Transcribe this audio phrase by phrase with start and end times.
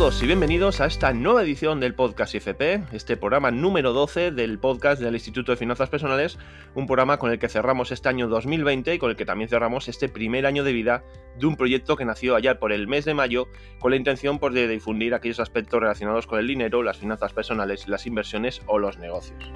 [0.00, 4.58] Saludos y bienvenidos a esta nueva edición del podcast IFP, este programa número 12 del
[4.58, 6.38] podcast del Instituto de Finanzas Personales,
[6.74, 9.88] un programa con el que cerramos este año 2020 y con el que también cerramos
[9.88, 11.04] este primer año de vida
[11.38, 13.48] de un proyecto que nació allá por el mes de mayo
[13.78, 17.86] con la intención pues, de difundir aquellos aspectos relacionados con el dinero, las finanzas personales,
[17.86, 19.52] las inversiones o los negocios.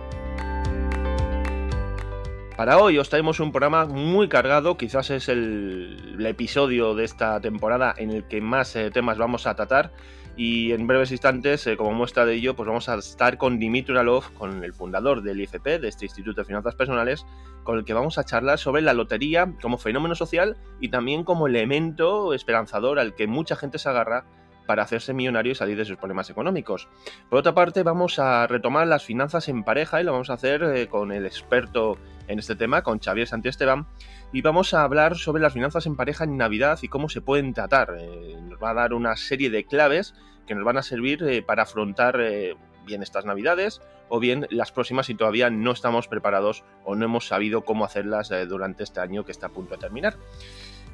[2.55, 7.95] Para hoy os traemos un programa muy cargado, quizás es el, episodio de esta temporada
[7.97, 9.93] en el que más eh, temas vamos a tratar
[10.37, 13.93] y en breves instantes, eh, como muestra de ello, pues vamos a estar con Dimitri
[13.93, 17.25] Uralov, con el fundador del IFP, de este Instituto de Finanzas Personales,
[17.63, 21.47] con el que vamos a charlar sobre la lotería como fenómeno social y también como
[21.47, 24.27] elemento esperanzador al que mucha gente se agarra
[24.67, 26.89] para hacerse millonario y salir de sus problemas económicos.
[27.29, 30.63] Por otra parte, vamos a retomar las finanzas en pareja y lo vamos a hacer
[30.63, 33.87] eh, con el experto en este tema, con Xavier Santiesteban,
[34.33, 37.53] y vamos a hablar sobre las finanzas en pareja en Navidad y cómo se pueden
[37.53, 37.95] tratar.
[37.99, 40.15] Eh, nos va a dar una serie de claves
[40.47, 42.19] que nos van a servir eh, para afrontar
[42.85, 47.27] bien estas Navidades o bien las próximas si todavía no estamos preparados o no hemos
[47.27, 50.17] sabido cómo hacerlas durante este año que está a punto de terminar.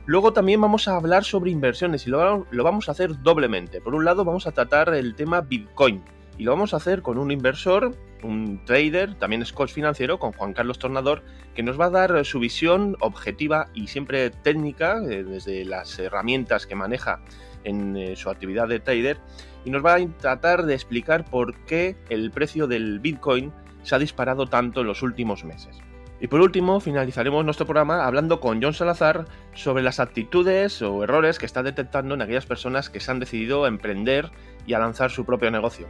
[0.07, 3.81] Luego también vamos a hablar sobre inversiones y lo, vamos a hacer doblemente.
[3.81, 6.03] Por un lado vamos a tratar el tema Bitcoin
[6.39, 10.33] y lo vamos a hacer con un inversor, un trader, también es coach financiero, con
[10.33, 11.23] Juan Carlos Tornador,
[11.55, 16.67] que nos va a dar su visión objetiva y siempre técnica eh, desde las herramientas
[16.67, 17.21] que maneja
[17.65, 19.19] en eh, su actividad de trader
[19.65, 23.53] y nos va a tratar de explicar por qué el precio del Bitcoin
[23.83, 25.79] se ha disparado tanto en los últimos meses.
[26.21, 31.39] Y por último, finalizaremos nuestro programa hablando con John Salazar sobre las actitudes o errores
[31.39, 34.31] que está detectando en aquellas personas que se han decidido a emprender
[34.67, 35.87] y a lanzar su propio negocio.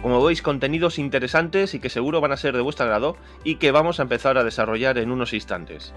[0.00, 3.72] Como veis, contenidos interesantes y que seguro van a ser de vuestro agrado y que
[3.72, 5.92] vamos a empezar a desarrollar en unos instantes.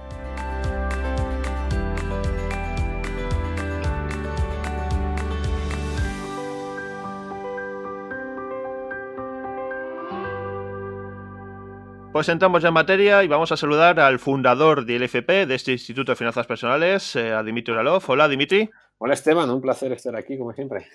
[12.12, 15.72] Pues entramos ya en materia y vamos a saludar al fundador del IFP, de este
[15.72, 18.04] Instituto de Finanzas Personales, eh, a Dimitri Uralov.
[18.06, 18.70] Hola, Dimitri.
[18.98, 19.50] Hola, Esteban.
[19.50, 20.88] Un placer estar aquí, como siempre.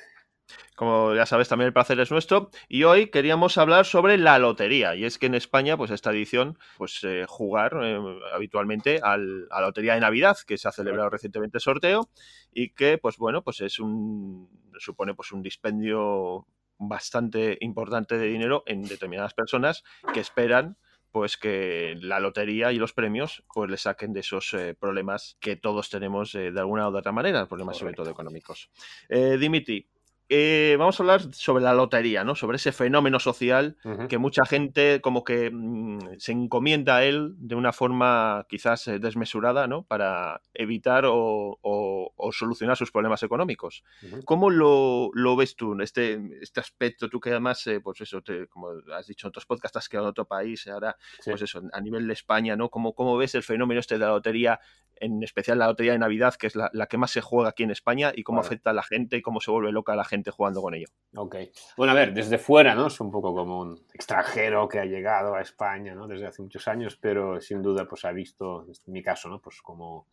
[0.74, 2.50] Como ya sabes, también el placer es nuestro.
[2.68, 4.94] Y hoy queríamos hablar sobre la lotería.
[4.94, 7.98] Y es que en España, pues esta edición, pues eh, jugar eh,
[8.34, 12.10] habitualmente a la lotería de Navidad, que se ha celebrado recientemente el sorteo,
[12.52, 14.50] y que, pues bueno, pues es un.
[14.78, 19.82] supone pues un dispendio bastante importante de dinero en determinadas personas
[20.12, 20.76] que esperan
[21.16, 25.56] pues que la lotería y los premios pues le saquen de esos eh, problemas que
[25.56, 28.68] todos tenemos eh, de alguna u otra manera, problemas sobre todo económicos.
[29.08, 29.88] Eh, Dimitri,
[30.28, 32.34] eh, vamos a hablar sobre la lotería, ¿no?
[32.34, 33.76] Sobre ese fenómeno social
[34.08, 38.98] que mucha gente como que mm, se encomienda a él de una forma quizás eh,
[38.98, 39.84] desmesurada, ¿no?
[39.84, 43.84] Para evitar o, solucionar sus problemas económicos.
[44.24, 47.08] ¿Cómo lo, ves tú, este, este aspecto?
[47.08, 48.20] Tú que además, eh, pues eso,
[48.50, 51.80] como has dicho en otros podcasts, has quedado en otro país, ahora, pues eso, a
[51.80, 52.68] nivel de España, ¿no?
[52.68, 54.58] ¿Cómo, ¿Cómo ves el fenómeno este de la lotería
[55.00, 57.70] en especial la lotería de Navidad, que es la, que más se juega aquí en
[57.70, 60.62] España, y cómo afecta a la gente y cómo se vuelve loca la gente jugando
[60.62, 60.88] con ello.
[61.14, 61.36] Ok.
[61.76, 62.86] Bueno, a ver, desde fuera, ¿no?
[62.86, 66.06] Es un poco como un extranjero que ha llegado a España, ¿no?
[66.06, 69.40] Desde hace muchos años, pero sin duda, pues ha visto, en mi caso, ¿no?
[69.40, 70.08] Pues como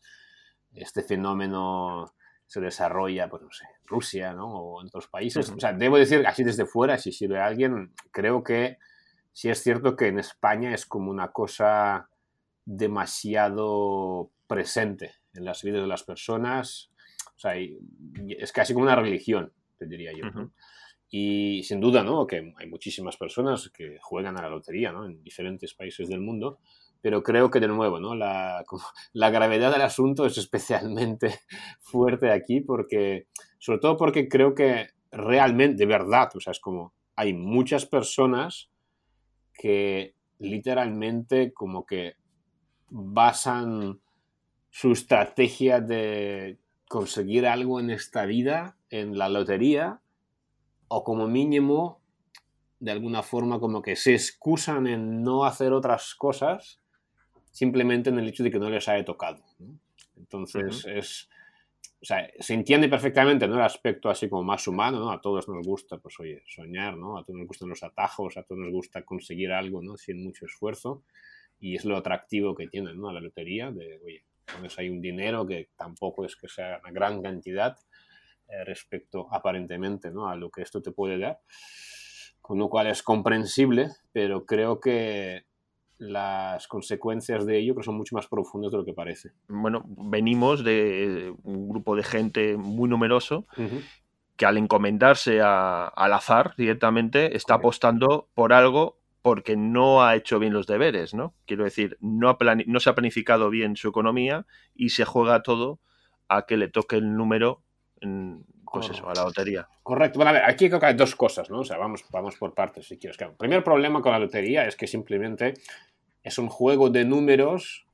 [0.74, 2.14] este fenómeno
[2.46, 4.48] se desarrolla, pues no sé, Rusia, ¿no?
[4.48, 5.50] O en otros países.
[5.50, 8.78] O sea, debo decir, así desde fuera, si sirve a alguien, creo que
[9.32, 12.10] sí es cierto que en España es como una cosa
[12.66, 16.92] demasiado presente en las vidas de las personas.
[17.36, 20.26] O sea, es casi como una religión, te diría yo.
[21.10, 22.28] Y sin duda, ¿no?
[22.28, 25.06] Que hay muchísimas personas que juegan a la lotería, ¿no?
[25.06, 26.60] En diferentes países del mundo.
[27.02, 28.16] Pero creo que, de nuevo, ¿no?
[28.16, 28.64] La,
[29.14, 31.40] la gravedad del asunto es especialmente
[31.82, 33.28] fuerte aquí porque,
[33.60, 38.70] sobre todo porque creo que realmente, de verdad, o sea, es como hay muchas personas
[39.54, 42.14] que literalmente como que
[42.90, 44.00] basan
[44.74, 46.58] su estrategia de
[46.90, 50.02] conseguir algo en esta vida, en la lotería,
[50.88, 52.02] o como mínimo,
[52.80, 56.82] de alguna forma como que se excusan en no hacer otras cosas,
[57.52, 59.44] simplemente en el hecho de que no les haya tocado.
[60.18, 61.30] Entonces, es,
[62.02, 63.54] o sea, se entiende perfectamente ¿no?
[63.54, 65.12] el aspecto así como más humano, ¿no?
[65.12, 67.20] A todos nos gusta, pues oye, soñar, ¿no?
[67.20, 69.98] A todos nos gustan los atajos, a todos nos gusta conseguir algo, ¿no?
[69.98, 71.04] Sin mucho esfuerzo.
[71.60, 73.12] Y es lo atractivo que tiene, ¿no?
[73.12, 77.22] La lotería, de, oye, entonces hay un dinero que tampoco es que sea una gran
[77.22, 77.78] cantidad
[78.48, 80.28] eh, respecto aparentemente ¿no?
[80.28, 81.40] a lo que esto te puede dar,
[82.42, 85.46] con lo cual es comprensible, pero creo que
[85.98, 89.32] las consecuencias de ello que son mucho más profundas de lo que parece.
[89.48, 93.48] Bueno, venimos de un grupo de gente muy numeroso
[94.36, 100.54] que al encomendarse al azar directamente está apostando por algo porque no ha hecho bien
[100.54, 101.34] los deberes, ¿no?
[101.48, 102.38] Quiero decir, no,
[102.68, 105.80] no se ha planificado bien su economía y se juega todo
[106.28, 107.64] a que le toque el número,
[108.70, 109.70] pues eso, a la lotería.
[109.82, 110.20] Correcto.
[110.20, 111.60] Bueno, a ver, aquí creo que hay dos cosas, ¿no?
[111.60, 113.18] O sea, vamos, vamos por partes, si quieres.
[113.22, 115.54] el primer problema con la lotería es que simplemente
[116.22, 117.88] es un juego de números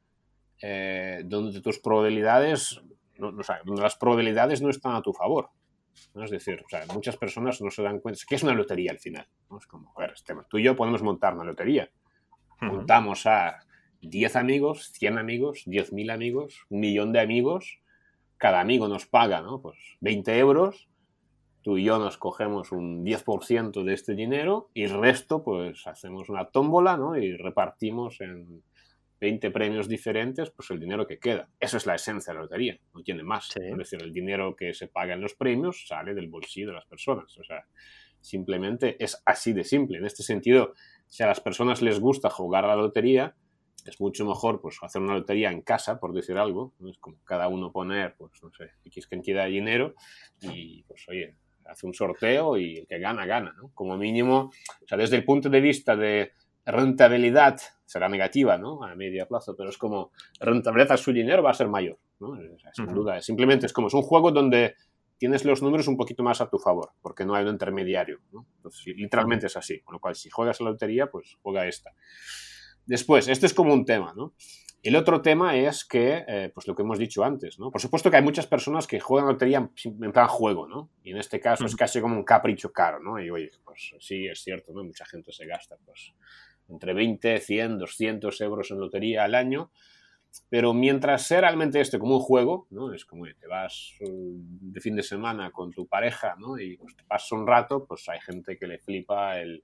[0.64, 2.82] eh, donde tus probabilidades,
[3.20, 5.52] no, o sea, donde las probabilidades no están a tu favor.
[6.24, 8.22] Es decir, o sea, muchas personas no se dan cuenta.
[8.28, 9.28] ¿Qué es una lotería al final?
[9.58, 11.90] Es como, a ver, este, tú y yo podemos montar una lotería.
[12.62, 13.60] Montamos a
[14.02, 17.80] 10 amigos, 100 amigos, 10.000 amigos, un millón de amigos.
[18.38, 19.62] Cada amigo nos paga, ¿no?
[19.62, 20.90] Pues 20 euros.
[21.62, 26.30] Tú y yo nos cogemos un 10% de este dinero y el resto, pues hacemos
[26.30, 27.18] una tómbola, ¿no?
[27.18, 28.64] Y repartimos en
[29.20, 31.50] 20 premios diferentes, pues el dinero que queda.
[31.60, 33.56] Eso es la esencia de la lotería, no tiene más.
[33.58, 36.86] Es decir, el dinero que se paga en los premios sale del bolsillo de las
[36.86, 37.38] personas.
[37.38, 37.66] O sea,
[38.22, 39.98] simplemente es así de simple.
[39.98, 40.74] En este sentido,
[41.08, 43.36] si a las personas les gusta jugar a la lotería,
[43.86, 46.74] es mucho mejor pues hacer una lotería en casa, por decir algo.
[46.88, 49.96] Es como cada uno poner, pues no sé, X cantidad de dinero
[50.42, 51.36] y pues oye,
[51.66, 53.72] hace un sorteo y el que gana, gana, ¿no?
[53.74, 54.52] Como mínimo,
[54.84, 56.34] o sea, desde el punto de vista de
[56.72, 58.84] rentabilidad será negativa, ¿no?
[58.84, 62.38] A medio plazo, pero es como rentabilidad a su dinero va a ser mayor, ¿no?
[62.74, 63.22] Sin duda.
[63.22, 64.76] Simplemente es como es un juego donde
[65.18, 68.48] tienes los números un poquito más a tu favor, porque no hay un intermediario, ¿no?
[68.58, 69.82] Entonces, literalmente es así.
[69.82, 71.92] Con lo cual, si juegas a la lotería, pues juega esta.
[72.86, 74.34] Después, este es como un tema, ¿no?
[74.82, 77.70] El otro tema es que, eh, pues lo que hemos dicho antes, ¿no?
[77.70, 80.90] Por supuesto que hay muchas personas que juegan lotería en plan juego, ¿no?
[81.04, 83.20] Y en este caso es casi como un capricho caro, ¿no?
[83.22, 84.86] Y oye, pues sí, es cierto, ¿no?
[84.86, 86.14] Mucha gente se gasta, pues
[86.70, 89.72] entre 20, 100, 200 euros en lotería al año.
[90.48, 92.94] Pero mientras sea realmente esto como un juego, ¿no?
[92.94, 96.60] Es como te vas de fin de semana con tu pareja, ¿no?
[96.60, 99.64] Y pues, te pasas un rato, pues hay gente que le flipa el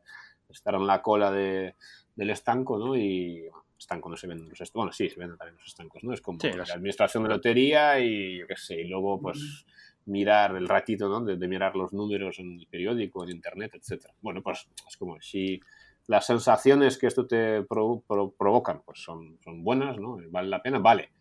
[0.49, 1.75] estar en la cola de,
[2.15, 2.95] del estanco, ¿no?
[2.95, 3.45] Y
[3.77, 6.13] estanco no se venden los estancos, bueno, sí, se venden también los estancos, ¿no?
[6.13, 9.65] Es como la administración de lotería y yo qué sé, y luego pues
[10.05, 11.21] mirar el ratito, ¿no?
[11.21, 14.13] De, de, mirar los números en el periódico, en internet, etcétera.
[14.21, 15.59] Bueno, pues es como si
[16.07, 20.17] las sensaciones que esto te provocan pues son, son buenas, ¿no?
[20.29, 21.11] Vale la pena, vale.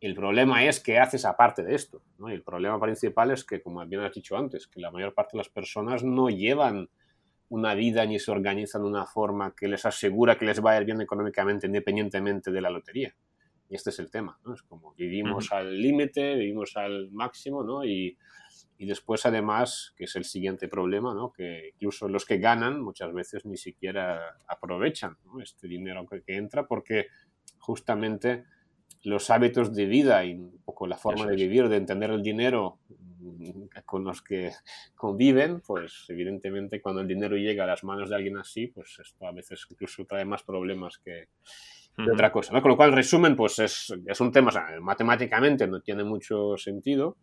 [0.00, 2.28] El problema es qué haces aparte de esto, ¿no?
[2.28, 5.32] Y el problema principal es que, como bien has dicho antes, que la mayor parte
[5.32, 6.90] de las personas no llevan
[7.48, 10.80] una vida ni se organizan de una forma que les asegura que les va a
[10.80, 13.14] ir bien económicamente independientemente de la lotería.
[13.68, 14.54] Y este es el tema, ¿no?
[14.54, 17.84] Es como vivimos al límite, vivimos al máximo, ¿no?
[17.84, 18.16] Y,
[18.78, 21.32] y después, además, que es el siguiente problema, ¿no?
[21.32, 27.06] que incluso los que ganan muchas veces ni siquiera aprovechan este dinero que, entra porque
[27.58, 28.44] justamente
[29.02, 32.80] los hábitos de vida y un poco la forma de vivir, de entender el dinero
[32.88, 34.50] mm, con los que
[34.94, 39.26] conviven, pues evidentemente cuando el dinero llega a las manos de alguien así, pues esto
[39.26, 41.28] a veces incluso trae más problemas que,
[42.12, 42.52] otra cosa.
[42.52, 42.60] ¿no?
[42.60, 44.50] Con lo cual, en resumen, pues es, es un tema,
[44.82, 47.16] matemáticamente no tiene mucho sentido,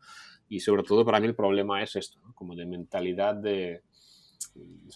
[0.49, 3.81] y sobre todo para mí el problema es esto, como de mentalidad de...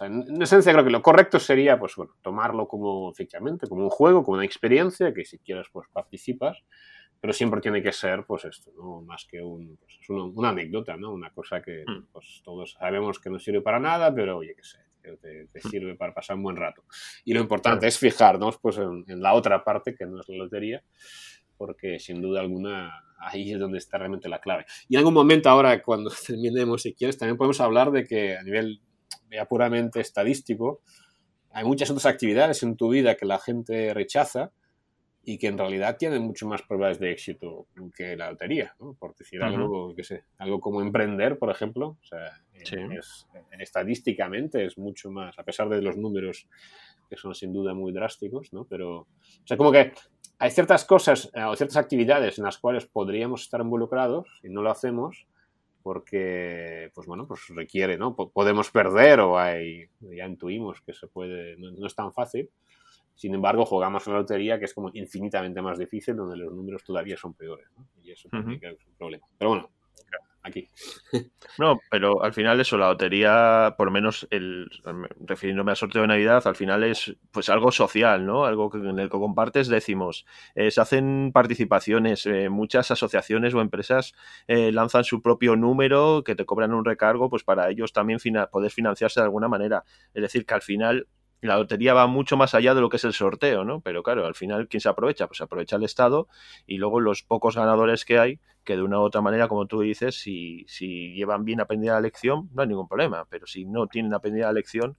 [0.02, 4.24] en esencia creo que lo correcto sería, pues bueno, tomarlo como, efectivamente, como un juego,
[4.24, 6.64] como una experiencia, que si quieres, pues participas,
[7.20, 9.02] pero siempre tiene que ser, pues esto, ¿no?
[9.02, 11.12] Más que un, pues, una, anécdota, ¿no?
[11.12, 12.08] Una cosa que, hmm.
[12.12, 15.70] pues todos sabemos que no sirve para nada, pero oye, qué sé, te, te, hmm.
[15.70, 16.84] sirve para pasar un buen rato.
[17.26, 20.38] Y lo importante es fijarnos, pues, en, en la otra parte, que no es la
[20.38, 20.84] lotería,
[21.58, 24.66] porque sin duda alguna ahí es donde está realmente la clave.
[24.88, 28.44] Y en algún momento ahora, cuando terminemos, si quieres, también podemos hablar de que a
[28.44, 28.82] nivel
[29.32, 30.82] ya puramente estadístico,
[31.52, 34.52] hay muchas otras actividades en tu vida que la gente rechaza
[35.24, 38.94] y que en realidad tienen mucho más pruebas de éxito que la lotería, ¿no?
[38.94, 43.28] por decir algo, que sé, algo como emprender, por ejemplo, o sea, es,
[43.60, 46.48] estadísticamente es mucho más, a pesar de los números
[47.10, 48.66] que son sin duda muy drásticos, ¿no?
[48.66, 49.08] Pero, o
[49.46, 49.94] sea, como que
[50.40, 54.62] hay ciertas cosas eh, o ciertas actividades en las cuales podríamos estar involucrados y no
[54.62, 55.28] lo hacemos
[55.82, 58.14] porque, pues bueno, pues requiere, ¿no?
[58.14, 62.50] podemos perder o hay, ya intuimos que se puede, no, es tan fácil.
[63.16, 66.84] Sin embargo, jugamos en la lotería que es como infinitamente más difícil, donde los números
[66.84, 67.88] todavía son peores, ¿no?
[68.04, 69.26] Y eso también es un problema.
[69.38, 69.70] Pero bueno,
[70.44, 70.68] aquí.
[71.60, 74.70] No, pero al final eso, la lotería, por lo menos el,
[75.26, 78.46] refiriéndome al sorteo de Navidad, al final es pues algo social, ¿no?
[78.46, 80.28] Algo que, en el que compartes décimos.
[80.54, 84.14] Eh, se hacen participaciones, eh, muchas asociaciones o empresas
[84.48, 88.20] eh, lanzan su propio número que te cobran un recargo, pues para ellos también
[88.52, 89.84] poder financiarse de alguna manera.
[90.14, 91.08] Es decir, que al final
[91.42, 93.82] la lotería va mucho más allá de lo que es el sorteo, ¿no?
[93.82, 95.28] Pero claro, al final, ¿quién se aprovecha?
[95.28, 96.28] Pues aprovecha el Estado
[96.66, 99.82] y luego los pocos ganadores que hay, que de una u otra manera, como tú
[99.82, 103.26] dices, si, si llevan bien aprendida la lección, no hay ningún problema.
[103.30, 104.98] Pero si no tienen aprendida la lección,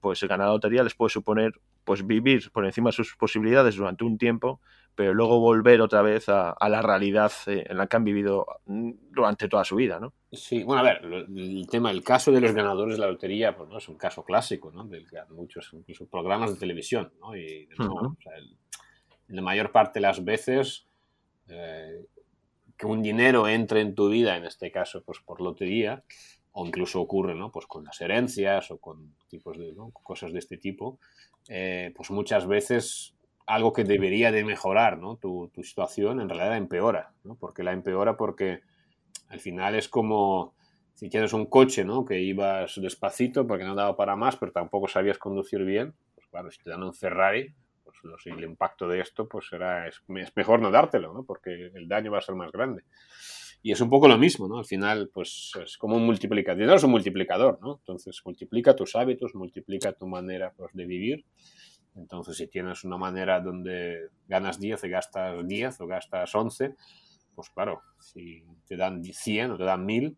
[0.00, 1.52] pues el ganar la lotería les puede suponer
[1.88, 4.60] pues vivir por encima de sus posibilidades durante un tiempo,
[4.94, 8.90] pero luego volver otra vez a, la realidad eh, en la que han vivido mm,
[9.10, 10.12] durante toda su vida, ¿no?
[10.30, 13.70] Sí, bueno, a ver, el tema, el caso de los ganadores de la lotería, pues
[13.70, 14.84] no es un caso clásico, ¿no?
[14.84, 17.34] Del que hay muchos incluso programas de televisión, ¿no?
[17.34, 17.66] Y
[19.28, 20.86] la mayor parte de las veces
[21.48, 22.04] eh,
[22.76, 26.04] que un dinero entre en tu vida, en este caso, pues por lotería,
[26.60, 27.52] o incluso ocurre, ¿no?
[27.52, 30.98] Pues con las herencias o con tipos de cosas de este tipo,
[31.48, 33.14] eh, pues muchas veces
[33.46, 35.16] algo que debería de mejorar ¿no?
[35.16, 37.36] tu, situación en realidad empeora, ¿no?
[37.36, 38.60] porque la empeora porque
[39.28, 40.54] al final es como
[40.94, 42.04] si tienes un coche ¿no?
[42.04, 46.50] que ibas despacito porque no daba para más, pero tampoco sabías conducir bien, pues claro,
[46.50, 50.02] si te dan un Ferrari, pues el impacto de esto pues será, es,
[50.34, 51.24] mejor no dártelo, ¿no?
[51.24, 52.82] porque el daño va a ser más grande.
[53.62, 54.58] Y es un poco lo mismo, ¿no?
[54.58, 56.58] Al final, pues es como un multiplicador.
[56.58, 57.78] Dinero es un multiplicador, ¿no?
[57.78, 61.24] Entonces, multiplica tus hábitos, multiplica tu manera pues, de vivir.
[61.96, 66.76] Entonces, si tienes una manera donde ganas 10 y gastas 10 o gastas 11,
[67.34, 70.16] pues claro, si te dan 100 o te dan 1000,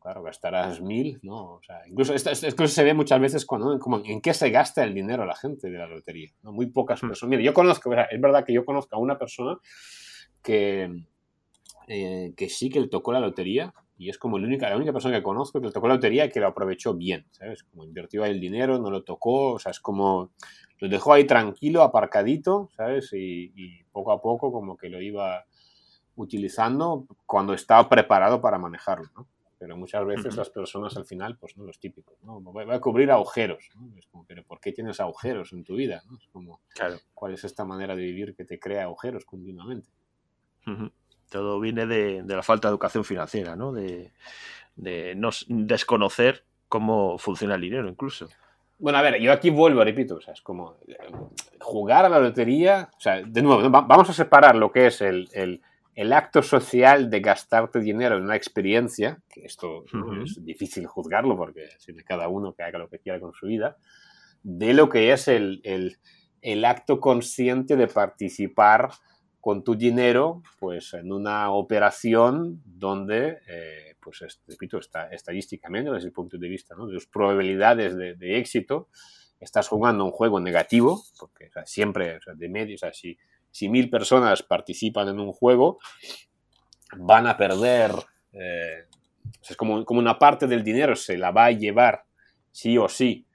[0.00, 1.54] claro, gastarás 1000, ¿no?
[1.54, 4.84] O sea, incluso esto, esto, se ve muchas veces cuando, como en qué se gasta
[4.84, 6.52] el dinero la gente de la lotería, ¿no?
[6.52, 7.08] Muy pocas hmm.
[7.08, 7.30] personas.
[7.30, 9.58] Mira, yo conozco, es verdad que yo conozco a una persona
[10.42, 11.04] que
[11.88, 14.92] eh, que sí que le tocó la lotería y es como la única, la única
[14.92, 17.64] persona que conozco que le tocó la lotería y que lo aprovechó bien, ¿sabes?
[17.64, 20.30] Como invirtió ahí el dinero, no lo tocó, o sea, es como
[20.78, 23.10] lo dejó ahí tranquilo, aparcadito, ¿sabes?
[23.12, 25.44] Y, poco a poco como que lo iba
[26.14, 29.26] utilizando cuando estaba preparado para manejarlo, ¿no?
[29.58, 32.40] Pero muchas veces las personas al final, pues no, los típicos, ¿no?
[32.52, 33.98] Va a cubrir agujeros, ¿no?
[33.98, 36.04] Es como, pero ¿por qué tienes agujeros en tu vida?
[36.08, 36.16] ¿no?
[36.16, 36.98] Es como, claro.
[37.12, 39.88] ¿cuál es esta manera de vivir que te crea agujeros continuamente?
[41.30, 43.72] Todo viene de, la falta de educación financiera, ¿no?
[43.72, 44.12] De,
[45.16, 48.28] no desconocer cómo funciona el dinero incluso.
[48.78, 50.96] Bueno, a ver, yo aquí vuelvo, repito, o sea, es como eh,
[51.60, 55.60] jugar a la lotería, o sea, de nuevo, vamos a separar lo que es el,
[56.12, 59.84] acto social de gastarte dinero en una experiencia, que esto
[60.24, 63.78] es difícil juzgarlo porque de cada uno que haga lo que quiera con su vida,
[64.44, 65.60] de lo que es el,
[66.42, 68.90] el acto consciente de participar
[69.48, 76.12] con tu dinero pues en una operación donde eh, pues repito está estadísticamente desde el
[76.12, 78.90] punto de vista de las probabilidades de, éxito
[79.40, 83.16] estás jugando un juego negativo porque siempre de medio o sea, si,
[83.70, 85.78] mil personas participan en un juego
[86.98, 87.92] van a perder
[88.32, 88.84] eh,
[89.48, 92.04] es como, una parte del dinero se la va a llevar
[92.52, 93.26] sí o sí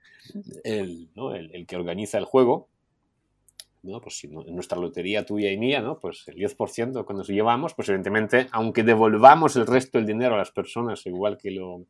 [0.64, 1.10] el
[1.68, 2.70] que organiza el juego
[4.02, 6.00] pues si en nuestra lotería tuya y mía, ¿no?
[6.00, 10.38] Pues el 10% que nos llevamos, pues evidentemente, aunque devolvamos el resto del dinero a
[10.38, 11.86] las personas igual que lo,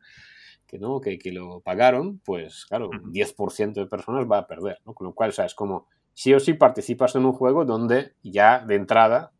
[0.65, 0.99] que, ¿no?
[0.99, 4.93] que, que lo pagaron, pues claro, 10% de personas va a perder, ¿no?
[4.93, 8.75] Con lo cual, sabes, como sí o sí participas en un juego donde ya de
[8.75, 9.31] entrada,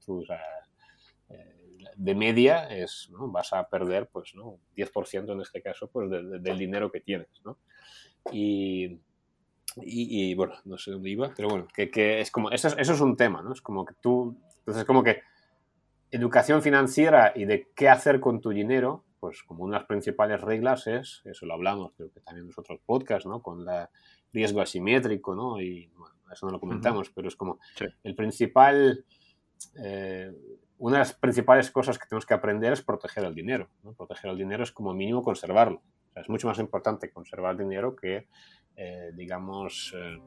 [1.30, 1.38] eh,
[1.96, 3.32] de media, es, ¿no?
[3.32, 4.60] vas a perder, pues, ¿no?
[4.76, 7.58] 10% en este caso, pues, del dinero que tienes, ¿no?
[8.32, 9.00] Y,
[9.82, 13.02] y, bueno, no sé dónde iba, pero bueno, que, es como, eso es, eso es,
[13.02, 13.54] un tema, ¿no?
[13.54, 15.22] Es como que tú, entonces como que
[16.12, 20.42] educación financiera y de qué hacer con tu dinero, pues como una de las principales
[20.42, 23.42] reglas es, eso lo hablamos, creo que también en los otros podcasts, ¿no?
[23.42, 23.88] Con el
[24.32, 25.62] riesgo asimétrico, ¿no?
[25.62, 27.60] Y bueno, eso no lo comentamos, pero es como
[28.04, 29.06] el principal,
[29.82, 30.32] eh,
[30.78, 33.94] una de las principales cosas que tenemos que aprender es proteger el dinero, ¿no?
[33.94, 35.82] Proteger el dinero es como mínimo conservarlo.
[36.10, 38.28] O sea, es mucho más importante conservar el dinero que
[38.76, 40.20] eh, digamos, eh,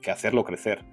[0.00, 0.84] que hacerlo crecer.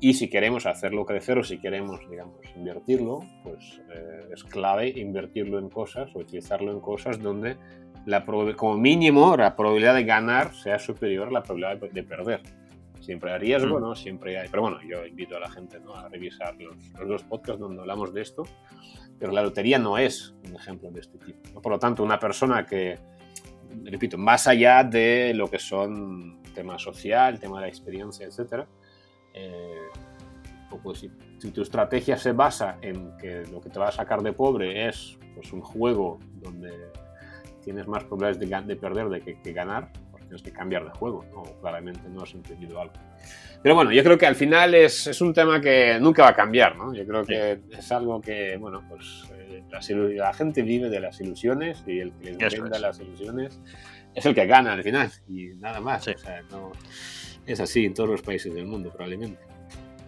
[0.00, 5.58] Y si queremos hacerlo crecer o si queremos, digamos, invertirlo, pues eh, es clave invertirlo
[5.58, 7.56] en cosas o utilizarlo en cosas donde
[8.06, 12.42] la como mínimo la probabilidad de ganar sea superior a la probabilidad de perder.
[13.00, 13.82] Siempre hay riesgo, mm.
[13.82, 13.94] ¿no?
[13.94, 14.48] Siempre hay...
[14.48, 15.94] Pero bueno, yo invito a la gente ¿no?
[15.94, 18.44] a revisar los, los, dos podcasts donde hablamos de esto,
[19.18, 21.60] pero la lotería no es un ejemplo de este tipo.
[21.60, 22.98] Por lo tanto, una persona que,
[23.84, 28.64] repito, más allá de lo que son tema social, tema de la experiencia, etc.
[29.32, 29.88] Eh,
[30.82, 31.06] pues,
[31.38, 34.88] si, tu estrategia se basa en que lo que te va a sacar de pobre
[34.88, 36.72] es pues, un juego donde
[37.62, 41.44] tienes más probabilidades de, perder de que, ganar, pues tienes que cambiar de juego, ¿no?
[41.60, 42.94] claramente no has entendido algo.
[43.62, 46.34] Pero bueno, yo creo que al final es, es un tema que nunca va a
[46.34, 46.92] cambiar, ¿no?
[46.92, 49.62] Yo creo que es algo que, bueno, pues eh,
[50.16, 53.60] la, gente vive de las ilusiones y el que les venda las ilusiones
[54.18, 56.06] es el que gana al final y nada más.
[56.08, 56.72] O sea, no,
[57.46, 59.38] es así en todos los países del mundo probablemente.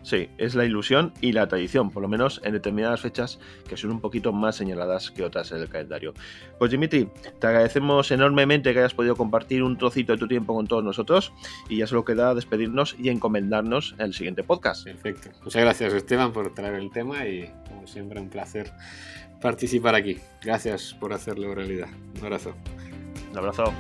[0.03, 3.39] Sí, es la ilusión y la tradición, por lo menos en determinadas fechas
[3.69, 6.15] que son un poquito más señaladas que otras en el calendario.
[6.59, 10.67] Pues Dimitri, te agradecemos enormemente que hayas podido compartir un trocito de tu tiempo con
[10.67, 11.33] todos nosotros
[11.69, 14.85] y ya solo queda despedirnos y encomendarnos en el siguiente podcast.
[14.85, 15.31] Perfecto.
[15.45, 18.73] Muchas gracias Esteban por traer el tema y como siempre un placer
[19.41, 20.19] participar aquí.
[20.43, 21.89] Gracias por hacerlo realidad.
[22.19, 22.55] Un abrazo.
[23.31, 23.73] Un abrazo.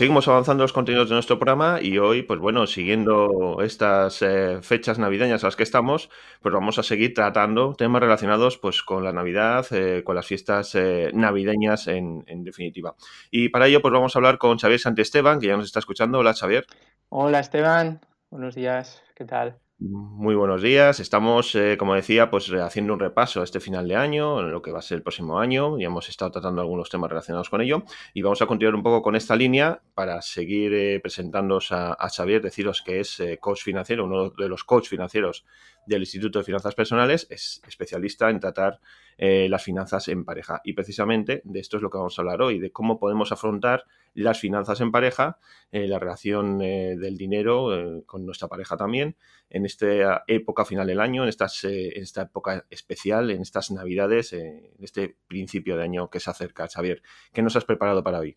[0.00, 4.98] Seguimos avanzando los contenidos de nuestro programa y hoy, pues bueno, siguiendo estas eh, fechas
[4.98, 6.08] navideñas a las que estamos,
[6.40, 10.74] pues vamos a seguir tratando temas relacionados pues con la Navidad, eh, con las fiestas
[10.74, 12.94] eh, navideñas en, en, definitiva.
[13.30, 16.20] Y para ello, pues vamos a hablar con Xavier Santiesteban, que ya nos está escuchando.
[16.20, 16.64] Hola, Xavier.
[17.10, 18.00] Hola, Esteban.
[18.30, 19.02] Buenos días.
[19.14, 19.58] ¿Qué tal?
[19.82, 21.00] Muy buenos días.
[21.00, 24.60] Estamos, eh, como decía, pues haciendo un repaso a este final de año, en lo
[24.60, 25.78] que va a ser el próximo año.
[25.78, 29.00] Ya hemos estado tratando algunos temas relacionados con ello y vamos a continuar un poco
[29.00, 34.04] con esta línea para seguir eh, presentándoos a, Xavier, deciros que es eh, coach financiero,
[34.04, 35.46] uno de los coach financieros
[35.86, 38.80] del Instituto de Finanzas Personales, es especialista en tratar
[39.18, 40.62] las finanzas en pareja.
[40.64, 43.84] Y precisamente de esto es lo que vamos a hablar hoy, de cómo podemos afrontar
[44.14, 45.38] las finanzas en pareja,
[45.70, 49.16] la relación del dinero con nuestra pareja también
[49.50, 54.32] en esta época final del año, en, eh, en esta época especial, en estas navidades,
[54.32, 56.68] eh, en este principio de año que se acerca.
[56.68, 58.36] Xavier, ¿qué nos has preparado para hoy?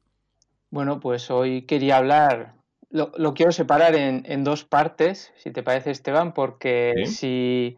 [0.72, 2.56] Bueno, pues hoy quería hablar,
[2.94, 7.76] lo, quiero separar en, dos partes, si te parece Esteban, porque si,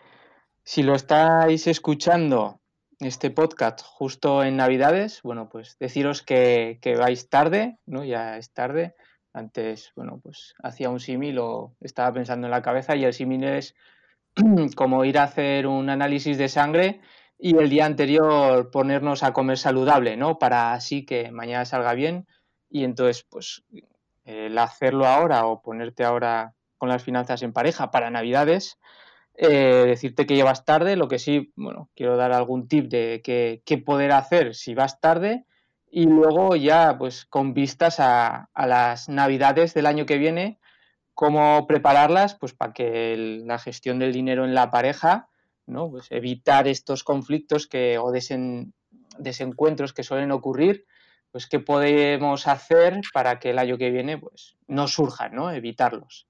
[0.63, 2.59] si lo estáis escuchando
[2.99, 8.03] este podcast justo en Navidades, bueno, pues deciros que, que vais tarde, ¿no?
[8.03, 8.95] Ya es tarde
[9.33, 13.45] antes, bueno, pues hacía un símil o estaba pensando en la cabeza y el símil
[13.45, 13.73] es
[14.75, 16.99] como ir a hacer un análisis de sangre
[17.37, 20.39] y el día anterior ponernos a comer saludable, ¿no?
[20.39, 22.27] Para así que mañana salga bien
[22.69, 23.63] y entonces, pues,
[24.25, 28.79] el hacerlo ahora o ponerte ahora con las finanzas en pareja para Navidades,
[29.35, 33.61] eh, decirte que llevas tarde, lo que sí, bueno, quiero dar algún tip de qué,
[33.65, 35.45] qué poder hacer si vas tarde
[35.95, 40.59] y luego ya pues con vistas a, las navidades del año que viene,
[41.13, 45.29] cómo prepararlas pues para que la gestión del dinero en la pareja,
[45.65, 45.89] ¿no?
[45.89, 50.85] Pues evitar estos conflictos que, o desencuentros que suelen ocurrir,
[51.35, 55.51] pues qué podemos hacer para que el año que viene pues no surjan, ¿no?
[55.51, 56.29] Evitarlos.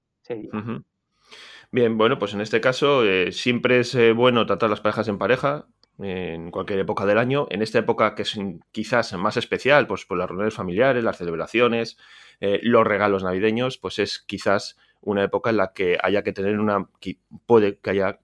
[1.70, 5.20] Bien, bueno, pues en este caso eh, siempre es eh, bueno tratar las parejas en
[5.20, 5.68] pareja,
[6.00, 7.46] en cualquier época del año.
[7.52, 8.36] En esta época que es
[8.72, 12.00] quizás más especial, pues por las reuniones familiares, las celebraciones,
[12.40, 16.60] eh, los regalos navideños, pues es quizás una época en la que haya que tener
[16.60, 16.90] una,
[17.46, 18.22] puede que haya,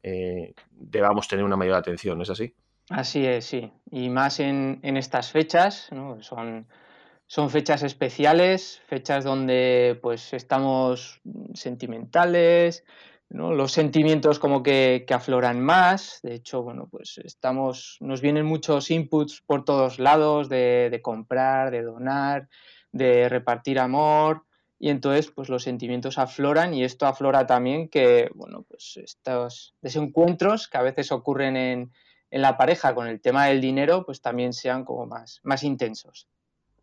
[0.71, 2.55] debamos tener una mayor atención, ¿es así?
[2.91, 3.71] Así es, sí.
[3.89, 11.21] Y más en, estas fechas, son, fechas especiales, fechas donde pues estamos
[11.53, 12.83] sentimentales,
[13.29, 16.19] los sentimientos como que, afloran más.
[16.21, 21.83] De hecho, bueno, pues estamos, nos vienen muchos inputs por todos lados de, comprar, de
[21.83, 22.49] donar,
[22.91, 24.43] de repartir amor.
[24.79, 30.67] Y entonces, pues los sentimientos afloran y esto aflora también que, bueno, pues estos desencuentros
[30.67, 31.91] que a veces ocurren en,
[32.31, 36.27] en la pareja con el tema del dinero, pues también sean como más, más intensos.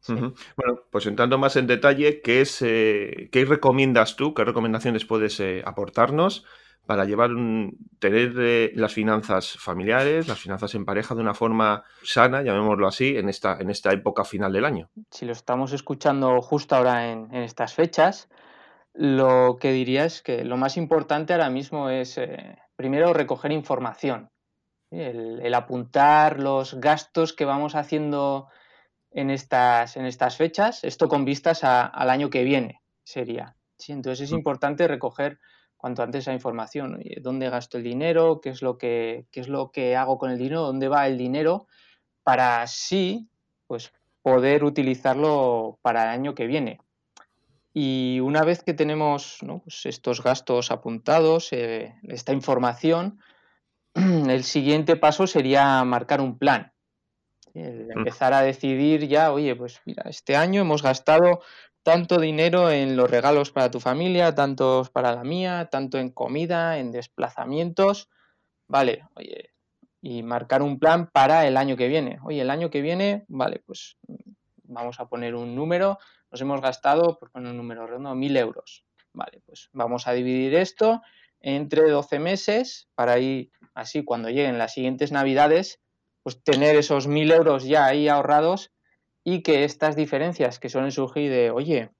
[0.06, 4.32] Bueno, pues entrando más en detalle, ¿qué, es, eh, ¿qué recomiendas tú?
[4.32, 6.44] ¿Qué recomendaciones puedes eh, aportarnos
[6.86, 7.30] para llevar
[7.98, 13.16] tener eh, las finanzas familiares, las finanzas en pareja de una forma sana, llamémoslo así,
[13.16, 14.88] en esta, en esta época final del año?
[15.10, 18.30] Si lo estamos escuchando justo ahora en, estas fechas,
[18.94, 22.18] lo que diría es que lo más importante ahora mismo es
[22.76, 24.30] primero recoger información,
[24.90, 28.48] el apuntar los gastos que vamos haciendo
[29.10, 33.56] en estas, en estas fechas, esto con vistas al año que viene sería.
[33.78, 33.92] ¿sí?
[33.92, 34.36] Entonces es mm.
[34.36, 35.38] importante recoger
[35.76, 39.70] cuanto antes esa información, dónde gasto el dinero, qué es lo que, qué es lo
[39.70, 41.68] que hago con el dinero, dónde va el dinero,
[42.24, 43.28] para así
[43.66, 46.80] pues, poder utilizarlo para el año que viene.
[47.72, 53.20] Y una vez que tenemos pues estos gastos apuntados, eh, esta información,
[54.30, 56.72] el siguiente paso sería marcar un plan.
[57.54, 57.90] Mm.
[57.90, 61.40] empezar a decidir ya, oye, pues mira, este año hemos gastado
[61.82, 66.78] tanto dinero en los regalos para tu familia, tantos para la mía, tanto en comida,
[66.78, 68.08] en desplazamientos.
[68.66, 69.54] Vale, oye,
[70.00, 72.18] y marcar un plan para el año que viene.
[72.22, 73.96] Oye, el año que viene, vale, pues
[74.64, 75.98] vamos a poner un número,
[76.30, 78.84] nos hemos gastado, por poner un número redondo, mil euros.
[79.14, 81.00] Vale, pues vamos a dividir esto
[81.40, 85.80] entre 12 meses para ir así cuando lleguen las siguientes navidades,
[86.22, 88.72] pues tener esos mil euros ya ahí ahorrados
[89.24, 91.90] y que estas diferencias que suelen surgir de, oye,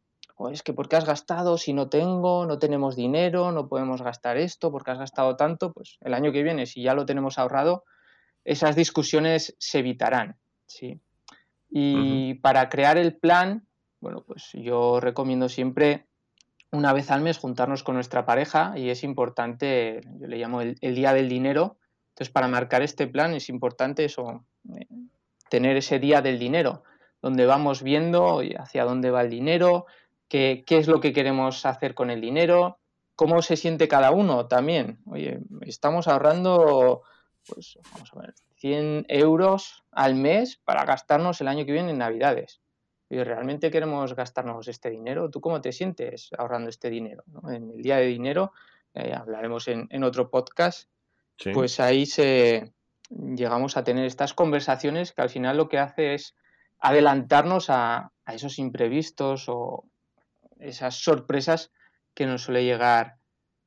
[0.53, 4.37] es que ¿por qué has gastado si no tengo, no tenemos dinero, no podemos gastar
[4.37, 5.73] esto, porque has gastado tanto?
[5.73, 7.85] Pues el año que viene, si ya lo tenemos ahorrado,
[8.45, 11.01] esas discusiones se evitarán, ¿sí?
[11.71, 13.67] Y para crear el plan,
[14.01, 16.08] bueno, pues yo recomiendo siempre
[16.71, 20.77] una vez al mes juntarnos con nuestra pareja y es importante, yo le llamo el,
[20.81, 21.79] día del dinero,
[22.11, 24.87] entonces para marcar este plan es importante eso, eh,
[25.49, 26.83] tener ese día del dinero,
[27.23, 29.87] donde vamos viendo hacia dónde va el dinero,
[30.29, 32.79] qué, qué es lo que queremos hacer con el dinero,
[33.17, 35.01] cómo se siente cada uno también.
[35.07, 37.03] Oye, estamos ahorrando,
[37.47, 41.99] pues vamos a ver, 100 euros al mes para gastarnos el año que viene en
[41.99, 42.61] Navidades.
[43.11, 45.31] Y realmente queremos gastarnos este dinero.
[45.31, 47.25] ¿Tú cómo te sientes ahorrando este dinero?
[47.51, 48.53] En el día de dinero,
[48.95, 50.91] eh, hablaremos en, otro podcast,
[51.55, 52.73] pues ahí se
[53.11, 56.35] llegamos a tener estas conversaciones que al final lo que hace es
[56.81, 59.85] adelantarnos a, esos imprevistos o
[60.59, 61.73] esas sorpresas
[62.15, 63.17] que nos suele llegar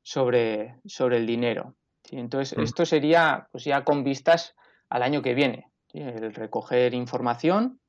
[0.02, 1.74] sobre, sobre el dinero.
[2.10, 2.62] Entonces, mm.
[2.62, 4.54] esto sería pues ya con vistas
[4.88, 5.68] al año que viene.
[5.92, 7.80] El recoger información,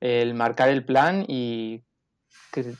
[0.00, 1.82] el marcar el plan y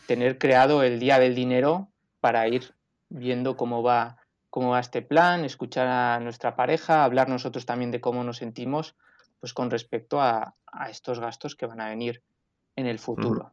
[0.06, 1.88] tener creado el día del dinero
[2.20, 2.74] para ir
[3.08, 4.18] viendo cómo va,
[4.50, 8.96] cómo va este plan, escuchar a nuestra pareja, hablar nosotros también de cómo nos sentimos
[9.40, 10.54] pues con respecto a,
[10.90, 12.22] estos gastos que van a venir
[12.76, 13.52] en el futuro.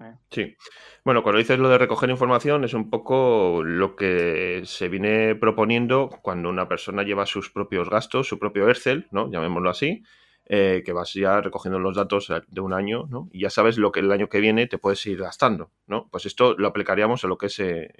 [0.00, 0.14] ¿eh?
[0.30, 0.56] Sí.
[1.04, 6.10] Bueno, cuando dices lo de recoger información es un poco lo que se viene proponiendo
[6.22, 9.30] cuando una persona lleva sus propios gastos, su propio Excel, ¿no?
[9.30, 10.02] Llamémoslo así,
[10.48, 13.28] eh, que vas ya recogiendo los datos de un año, ¿no?
[13.32, 16.08] Y ya sabes lo que el año que viene te puedes ir gastando, ¿no?
[16.08, 17.92] Pues esto lo aplicaríamos a lo que es eh,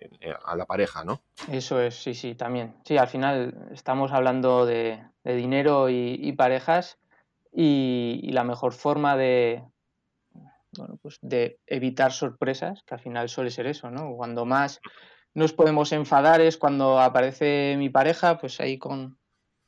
[0.44, 1.22] a la pareja, ¿no?
[1.50, 2.74] Eso es, sí, sí, también.
[2.84, 6.98] Sí, al final estamos hablando de, dinero y, parejas
[7.50, 9.64] y la mejor forma de,
[10.78, 14.14] bueno, pues de evitar sorpresas, que al final suele ser eso, ¿no?
[14.16, 14.80] Cuando más
[15.34, 19.18] nos podemos enfadar es cuando aparece mi pareja, pues ahí con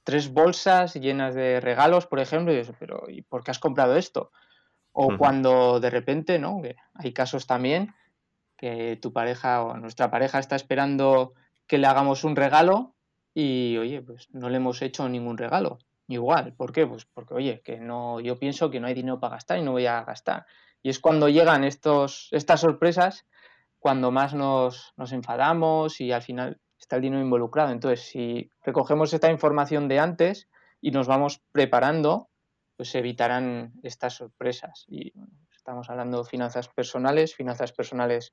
[0.08, 3.94] tres bolsas llenas de regalos, por ejemplo, y eso, pero ¿y por qué has comprado
[3.94, 4.32] esto?
[4.92, 6.62] O cuando de repente, ¿no?
[6.94, 7.94] hay casos también
[8.56, 11.34] que tu pareja o nuestra pareja está esperando
[11.66, 12.94] que le hagamos un regalo
[13.34, 15.76] y, oye, pues no le hemos hecho ningún regalo.
[16.06, 16.86] Igual, ¿por qué?
[16.86, 19.72] Pues porque, oye, que no, yo pienso que no hay dinero para gastar y no
[19.72, 20.46] voy a gastar.
[20.82, 23.26] Y es cuando llegan estos, estas sorpresas,
[23.78, 27.70] cuando más nos, enfadamos y al final está el dinero involucrado.
[27.70, 30.48] Entonces, si recogemos esta información de antes
[30.80, 32.28] y nos vamos preparando,
[32.76, 34.84] pues evitarán estas sorpresas.
[34.88, 35.12] Y
[35.54, 38.32] estamos hablando de finanzas personales, finanzas personales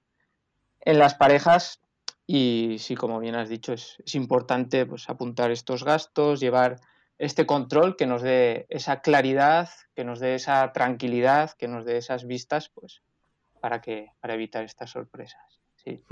[0.82, 1.82] en las parejas.
[2.28, 6.80] Y sí, como bien has dicho, es, es importante pues, apuntar estos gastos, llevar
[7.18, 11.98] este control que nos dé esa claridad, que nos dé esa tranquilidad, que nos dé
[11.98, 13.02] esas vistas, pues,
[13.60, 15.62] para que, para evitar estas sorpresas.
[15.76, 16.04] Sí.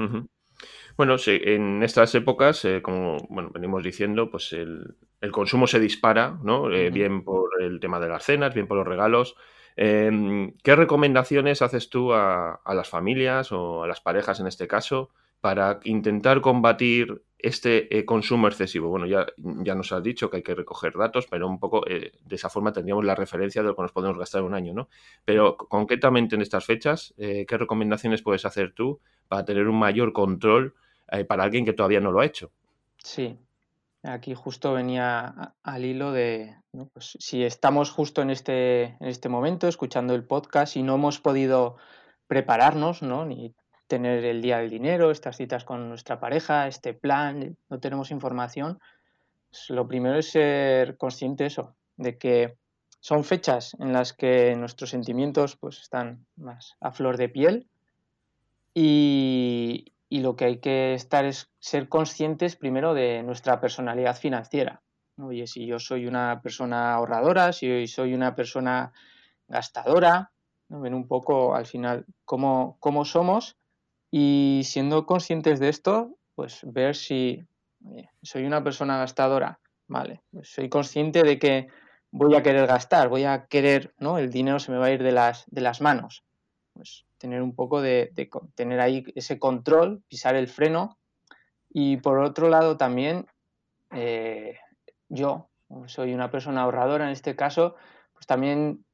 [0.98, 4.96] Bueno, sí, en estas épocas, eh, como bueno, venimos diciendo, pues el,
[5.32, 6.72] consumo se dispara, ¿no?
[6.72, 9.36] Eh, bien por el tema de las cenas, bien por los regalos.
[9.76, 14.68] Em, ¿Qué recomendaciones haces tú a, a, las familias o a las parejas en este
[14.68, 15.10] caso
[15.42, 18.88] para intentar combatir este eh, consumo excesivo?
[18.90, 22.14] Bueno, ya, ya nos has dicho que hay que recoger datos, pero un poco eh,
[22.24, 24.74] de esa forma tendríamos la referencia de lo que nos podemos gastar en un año,
[24.74, 24.88] ¿no?
[25.26, 30.14] Pero concretamente en estas fechas, eh, ¿qué recomendaciones puedes hacer tú para tener un mayor
[30.14, 30.74] control
[31.28, 32.50] para alguien que todavía no lo ha hecho?
[32.98, 33.38] Sí,
[34.02, 36.56] aquí justo venía al hilo de,
[36.94, 41.20] pues, si estamos justo en este, en este momento escuchando el podcast y no hemos
[41.20, 41.76] podido
[42.28, 43.26] prepararnos, ¿no?
[43.26, 43.54] Ni
[43.88, 48.80] tener el día del dinero, estas citas con nuestra pareja, este plan, no tenemos información,
[49.50, 52.58] pues lo primero es ser consciente de eso, de que
[53.00, 57.68] son fechas en las que nuestros sentimientos pues, están más a flor de piel
[58.74, 64.82] y, lo que hay que estar es ser conscientes primero de nuestra personalidad financiera.
[65.18, 68.94] Oye, si yo soy una persona ahorradora, si soy una persona
[69.48, 70.32] gastadora,
[70.70, 73.58] ven un poco al final cómo, cómo somos
[74.16, 77.44] y siendo conscientes de esto, pues ver si
[78.22, 81.68] soy una persona gastadora, vale, pues soy consciente de que
[82.12, 84.20] voy a querer gastar, voy a querer, ¿no?
[84.20, 86.24] El dinero se me va a ir de las, de las manos.
[86.74, 88.14] pues, tener un poco de,
[88.54, 91.00] tener ahí ese control, pisar el freno.
[91.72, 93.26] Y por otro lado también,
[93.90, 94.60] eh,
[95.10, 95.50] yo
[95.88, 97.74] soy una persona ahorradora en este caso,
[98.14, 98.86] pues también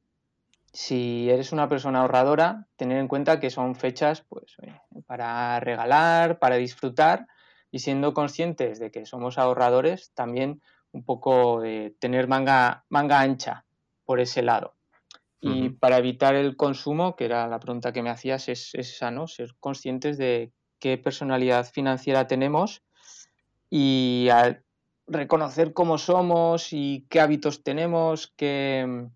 [0.72, 4.56] si eres una persona ahorradora, tener en cuenta que son fechas pues,
[5.06, 7.28] para regalar, para disfrutar
[7.72, 13.66] y siendo conscientes de que somos ahorradores, también un poco de tener manga, manga ancha
[14.06, 14.76] por ese lado.
[15.42, 19.10] Y para evitar el consumo, que era la pregunta que me hacías, es, es esa,
[19.10, 19.26] ¿no?
[19.26, 22.84] Ser conscientes de qué personalidad financiera tenemos
[23.70, 24.66] y al
[25.08, 29.08] reconocer cómo somos y qué hábitos tenemos, qué,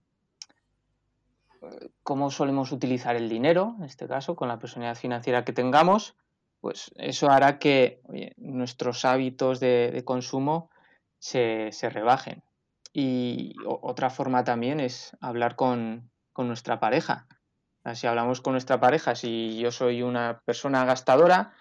[2.03, 6.15] cómo solemos utilizar el dinero, en este caso, con la personalidad financiera que tengamos,
[6.61, 8.01] pues eso hará que
[8.37, 10.69] nuestros hábitos de, consumo
[11.19, 12.43] se, rebajen.
[12.93, 17.27] Y otra forma también es hablar con, nuestra pareja.
[17.93, 21.53] Si hablamos con nuestra pareja, si yo soy una persona gastadora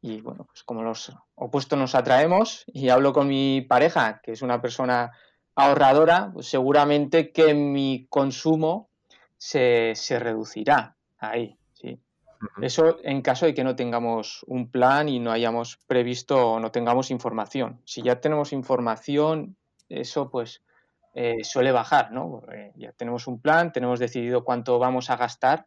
[0.00, 4.42] y bueno, pues como los opuestos nos atraemos y hablo con mi pareja, que es
[4.42, 5.10] una persona
[5.56, 8.87] ahorradora, pues seguramente que mi consumo
[9.38, 11.58] se, se reducirá ahí.
[12.62, 16.70] Eso en caso de que no tengamos un plan y no hayamos previsto o no
[16.70, 17.80] tengamos información.
[17.84, 19.56] Si ya tenemos información,
[19.88, 20.62] eso pues
[21.14, 22.42] eh, suele bajar, ¿no?
[22.76, 25.66] ya tenemos un plan, tenemos decidido cuánto vamos a gastar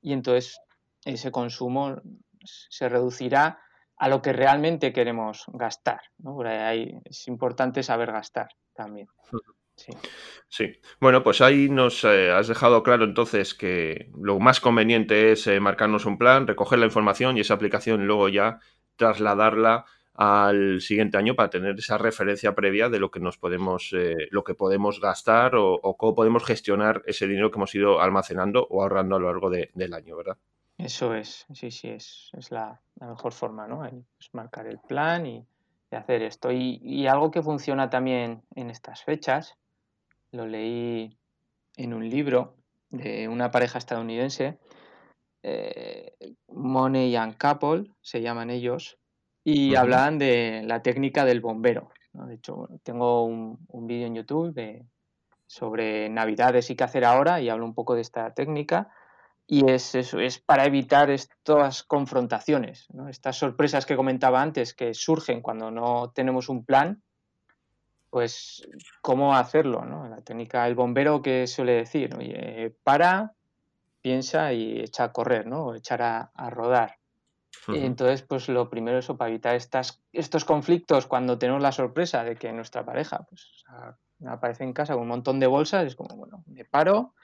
[0.00, 0.60] y entonces
[1.04, 2.00] ese consumo
[2.44, 3.60] se reducirá
[3.96, 6.00] a lo que realmente queremos gastar.
[6.18, 6.40] ¿no?
[6.40, 9.08] ahí es importante saber gastar también.
[10.48, 10.72] Sí.
[11.00, 15.60] Bueno, pues ahí nos eh, has dejado claro entonces que lo más conveniente es eh,
[15.60, 18.60] marcarnos un plan, recoger la información y esa aplicación luego ya
[18.96, 24.16] trasladarla al siguiente año para tener esa referencia previa de lo que nos podemos, eh,
[24.30, 28.82] lo que podemos gastar o, cómo podemos gestionar ese dinero que hemos ido almacenando o
[28.82, 30.36] ahorrando a lo largo del año, ¿verdad?
[30.76, 33.78] Eso es, sí, sí, es, es la, mejor forma, ¿no?
[33.78, 35.46] Pues, marcar el plan y,
[35.90, 36.50] hacer esto.
[36.50, 39.56] y, algo que funciona también en estas fechas
[40.32, 41.18] lo leí
[41.76, 42.56] en un libro
[42.90, 44.58] de una pareja estadounidense,
[45.42, 46.12] eh,
[46.48, 48.98] Money and Couple, se llaman ellos,
[49.44, 51.90] y hablaban de la técnica del bombero.
[52.12, 54.84] De hecho, tengo un, vídeo en YouTube de,
[55.46, 58.90] sobre Navidades y qué hacer ahora y hablo un poco de esta técnica.
[59.46, 65.40] Y es eso, es para evitar estas confrontaciones, estas sorpresas que comentaba antes que surgen
[65.40, 67.02] cuando no tenemos un plan
[68.10, 68.66] pues
[69.02, 70.08] cómo hacerlo, ¿no?
[70.08, 73.32] La técnica del bombero que suele decir, oye, para,
[74.00, 75.66] piensa y echa a correr, ¿no?
[75.66, 76.98] O echar a, rodar.
[77.68, 82.36] entonces, pues lo primero es para evitar estas, estos conflictos cuando tenemos la sorpresa de
[82.36, 83.64] que nuestra pareja pues,
[84.26, 87.14] aparece en casa con un montón de bolsas, es como, bueno, me paro,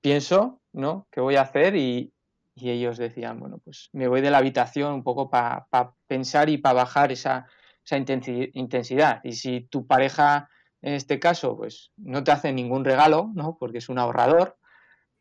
[0.00, 1.06] pienso, ¿no?
[1.10, 1.76] ¿Qué voy a hacer?
[1.76, 2.12] Y,
[2.58, 5.66] ellos decían, bueno, pues me voy de la habitación un poco para
[6.06, 7.46] pensar y para bajar esa,
[7.86, 9.20] esa intensidad.
[9.22, 10.50] Y si tu pareja,
[10.82, 13.56] en este caso, pues no te hace ningún regalo, ¿no?
[13.58, 14.58] Porque es un ahorrador,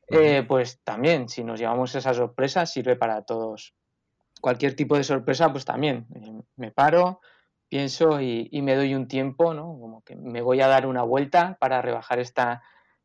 [0.08, 3.76] eh, pues también, si nos llevamos esa sorpresa, sirve para todos.
[4.42, 6.08] Cualquier tipo de sorpresa, pues también.
[6.16, 7.22] Eh, me paro,
[7.70, 9.78] pienso y, me doy un tiempo, ¿no?
[9.80, 12.64] Como que me voy a dar una vuelta para rebajar esta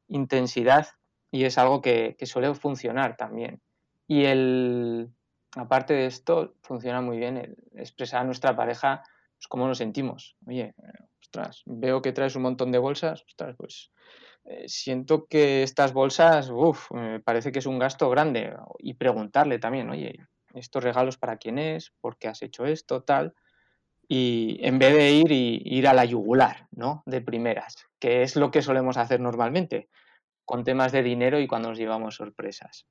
[0.09, 0.89] intensidad
[1.31, 3.61] y es algo que, que suele funcionar también.
[4.07, 5.11] Y el,
[5.55, 9.03] aparte de esto, funciona muy bien el expresar a nuestra pareja
[9.41, 10.37] pues, cómo nos sentimos.
[10.47, 10.75] Oye,
[11.23, 13.91] ostras, veo que traes un montón de bolsas, ostras, pues
[14.45, 16.91] eh, siento que estas bolsas, uff,
[17.25, 18.55] parece que es un gasto grande.
[18.79, 20.19] Y preguntarle también, oye,
[20.53, 23.33] estos regalos para quién es, por qué has hecho esto, tal.
[24.07, 27.03] Y en vez de ir y ir a la yugular, ¿no?
[27.07, 29.89] De primeras, que es lo que solemos hacer normalmente,
[30.45, 32.87] con temas de dinero y cuando nos llevamos sorpresas.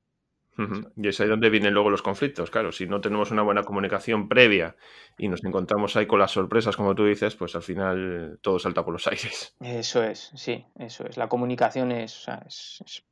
[0.96, 2.72] Y es ahí donde vienen luego los conflictos, claro.
[2.72, 4.76] Si no tenemos una buena comunicación previa
[5.18, 8.84] y nos encontramos ahí con las sorpresas, como tú dices, pues al final todo salta
[8.84, 9.56] por los aires.
[9.62, 11.18] Eso es, sí, eso es.
[11.18, 12.28] La comunicación es,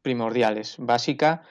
[0.01, 1.43] primordial, es básica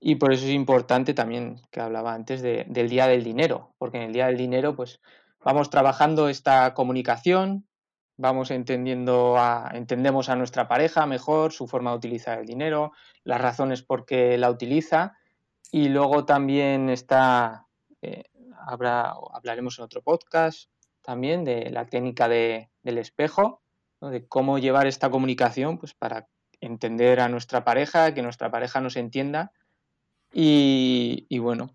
[0.00, 4.04] y por eso es importante también que hablaba antes del día del dinero, porque en
[4.04, 5.00] el día del dinero pues
[5.44, 7.66] vamos trabajando esta comunicación,
[8.16, 12.92] vamos entendiendo a, entendemos a nuestra pareja mejor, su forma de utilizar el dinero,
[13.24, 15.16] las razones por qué la utiliza
[15.70, 17.66] y luego también está,
[18.02, 18.24] eh,
[18.66, 20.70] habrá, hablaremos en otro podcast
[21.02, 23.62] también de la técnica de, del espejo,
[24.00, 26.28] de cómo llevar esta comunicación pues, para
[26.60, 29.52] entender a nuestra pareja, que nuestra pareja nos entienda.
[30.32, 31.70] Y, bueno,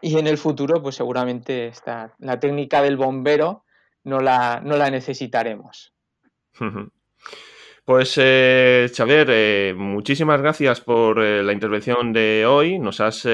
[0.00, 3.64] y en el futuro, pues seguramente está la técnica del bombero
[4.04, 5.92] no la, no la necesitaremos.
[7.86, 12.80] Pues eh, Xavier, eh, muchísimas gracias por eh, la intervención de hoy.
[12.80, 13.28] Nos has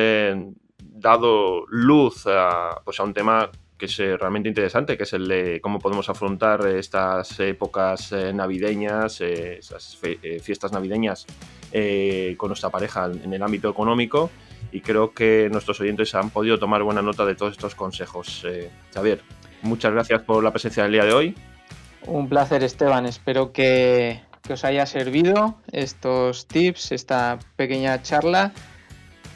[0.79, 5.59] dado luz a, pues a un tema que es realmente interesante, que es el de
[5.63, 9.99] cómo podemos afrontar estas épocas navideñas, esas
[10.43, 11.27] fiestas navideñas
[12.37, 14.31] con nuestra pareja en el ámbito económico.
[14.71, 18.47] Y creo que nuestros oyentes han podido tomar buena nota de todos estos consejos.
[18.93, 19.23] Xavier,
[19.63, 21.35] muchas gracias por la presencia del día de hoy.
[22.07, 23.07] Un placer, Esteban.
[23.07, 28.53] Espero que que os haya servido estos tips, esta pequeña charla.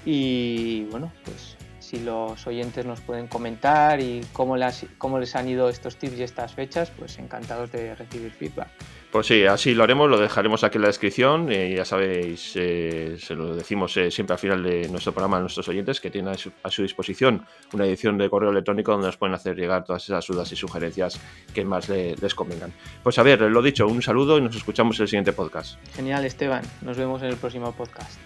[0.05, 4.57] Y bueno, pues si los oyentes nos pueden comentar y cómo,
[4.99, 8.69] cómo les han ido estos tips y estas fechas, pues encantados de recibir feedback.
[9.17, 11.49] Pues sí, así lo haremos, lo dejaremos aquí en la descripción.
[11.49, 15.67] Ya sabéis, eh, se lo decimos eh, siempre al final de nuestro programa a nuestros
[15.69, 19.57] oyentes que tienen a su, disposición una edición de correo electrónico donde nos pueden hacer
[19.57, 21.19] llegar todas esas dudas y sugerencias
[21.55, 22.75] que más les convengan.
[23.03, 25.79] Pues a ver, lo dicho, un saludo y nos escuchamos en el siguiente podcast.
[25.95, 26.63] Genial, Esteban.
[26.83, 28.21] Nos vemos en el próximo podcast.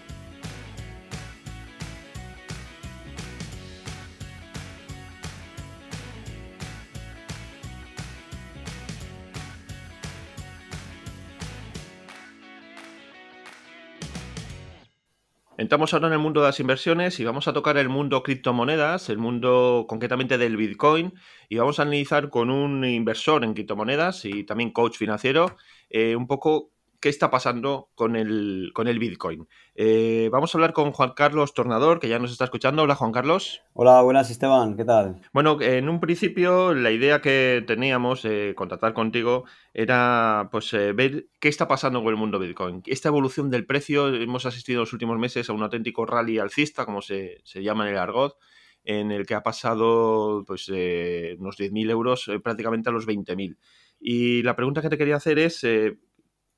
[15.61, 19.09] Entramos ahora en el mundo de las inversiones y vamos a tocar el mundo criptomonedas,
[19.09, 21.13] el mundo concretamente del Bitcoin,
[21.49, 25.55] y vamos a analizar con un inversor en criptomonedas y también coach financiero
[25.91, 26.70] eh, un poco
[27.01, 29.47] qué está pasando con el, con el Bitcoin.
[29.73, 32.83] Eh, vamos a hablar con Juan Carlos Tornador, que ya nos está escuchando.
[32.83, 33.63] Hola, Juan Carlos.
[33.73, 34.77] Hola, buenas, Esteban.
[34.77, 35.19] ¿Qué tal?
[35.33, 41.25] Bueno, en un principio la idea que teníamos de contactar contigo era pues eh, ver
[41.39, 42.83] qué está pasando con el mundo Bitcoin.
[42.85, 46.85] Esta evolución del precio, hemos asistido en los últimos meses a un auténtico rally alcista,
[46.85, 48.37] como se, llama en el argot,
[48.83, 53.57] en el que ha pasado pues, eh, unos 10.000 euros prácticamente a los 20.000.
[53.99, 55.63] Y la pregunta que te quería hacer es,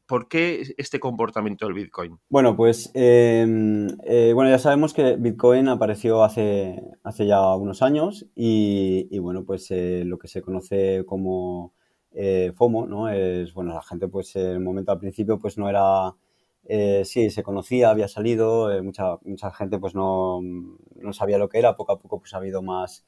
[0.05, 2.19] ¿Por qué este comportamiento del Bitcoin?
[2.29, 8.25] Bueno, pues em, eh, bueno, ya sabemos que Bitcoin apareció hace, hace ya unos años
[8.35, 11.73] y, bueno, pues eh, lo que se conoce como
[12.11, 13.07] eh, FOMO, ¿no?
[13.07, 16.13] Es, bueno, la gente pues en el momento al principio pues no era,
[17.05, 21.77] sí, se conocía, había salido, mucha, mucha gente pues no, no, sabía lo que era,
[21.77, 23.05] poco a poco pues ha habido más,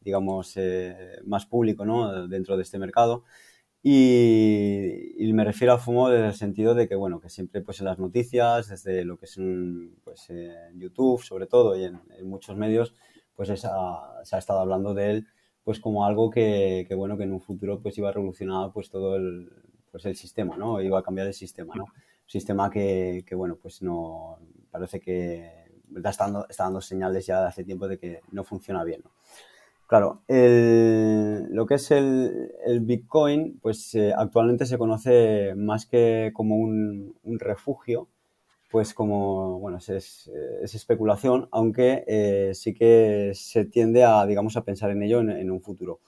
[0.00, 0.54] digamos,
[1.24, 2.28] más público, ¿no?
[2.28, 3.24] Dentro de este mercado.
[3.88, 7.84] Y, me refiero a FOMO desde el sentido de que, bueno, que siempre pues en
[7.84, 9.36] las noticias, desde lo que es
[10.02, 12.94] pues, en YouTube sobre todo y en, muchos medios,
[13.36, 15.26] pues se ha estado hablando de él
[15.62, 18.90] pues como algo que, que, bueno, que en un futuro pues iba a revolucionar pues
[18.90, 19.52] todo el,
[19.92, 20.80] pues el sistema, ¿no?
[20.82, 21.84] Iba a cambiar el sistema, ¿no?
[21.84, 24.40] Un sistema que, que bueno, pues no,
[24.72, 25.48] parece que
[25.94, 29.02] está dando, está dando señales ya hace tiempo de que no funciona bien.
[29.86, 37.14] Claro, lo que es el, Bitcoin, pues eh, actualmente se conoce más que como un,
[37.38, 38.08] refugio,
[38.68, 40.28] pues como, bueno, es,
[40.64, 45.62] especulación, aunque eh, sí que se tiende a, digamos, a pensar en ello en, un
[45.62, 46.00] futuro.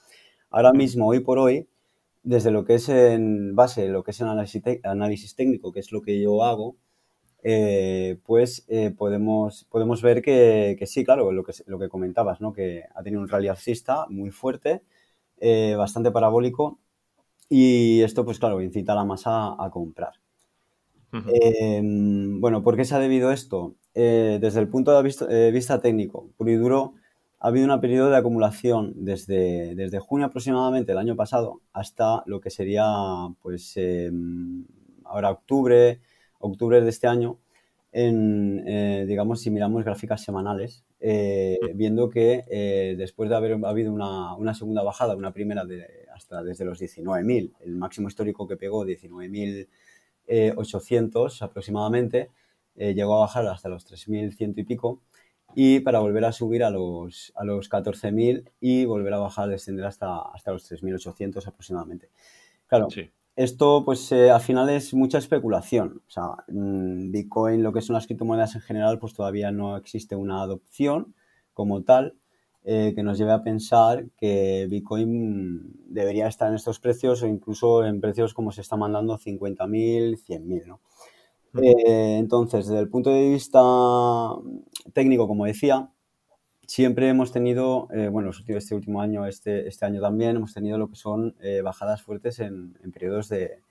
[0.50, 1.68] Ahora mismo, hoy por hoy,
[2.24, 4.26] desde lo que es en base, lo que es el
[4.82, 6.76] análisis técnico, que es lo que yo hago,
[7.42, 12.52] eh, pues eh, podemos, podemos ver que, sí, claro, lo que, lo que comentabas, ¿no?
[12.52, 14.82] que ha tenido un rally alcista muy fuerte,
[15.38, 16.78] eh, bastante parabólico,
[17.48, 20.14] y esto, pues claro, incita a la masa a comprar.
[21.12, 23.74] bueno, ¿por qué se ha debido esto?
[23.94, 26.94] desde el punto de vista, técnico, puro y duro,
[27.40, 32.40] ha habido un periodo de acumulación desde, desde junio aproximadamente del año pasado hasta lo
[32.40, 32.84] que sería,
[33.42, 34.64] pues, em,
[35.04, 36.00] ahora octubre,
[36.38, 37.38] octubre de este año,
[37.92, 43.92] en, eh, digamos, si miramos gráficas semanales, eh, viendo que eh, después de haber habido
[43.92, 48.84] una, segunda bajada, una primera de, hasta desde los 19.000, el máximo histórico que pegó
[48.84, 52.30] 19.800 aproximadamente,
[52.76, 55.02] llegó a bajar hasta los 3.100 y pico,
[55.54, 59.86] y para volver a subir a los, a los 14.000 y volver a bajar, descender
[59.86, 62.10] hasta, hasta los 3.800 aproximadamente.
[62.68, 66.02] Claro, sí esto, pues eh, al final es mucha especulación.
[66.08, 70.16] O sea, mm, Bitcoin, lo que son las criptomonedas en general, pues todavía no existe
[70.16, 71.14] una adopción
[71.54, 72.16] como tal
[72.64, 77.84] eh, que nos lleve a pensar que Bitcoin debería estar en estos precios o incluso
[77.84, 80.80] en precios como se está mandando 50.000, 100.000, ¿no?
[81.62, 83.60] Eh, entonces, desde el punto de vista
[84.92, 85.88] técnico, como decía,
[86.68, 90.88] siempre hemos tenido, eh, bueno, este último año, este, este año también, hemos tenido lo
[90.88, 93.62] que son eh, bajadas fuertes en, periodos de,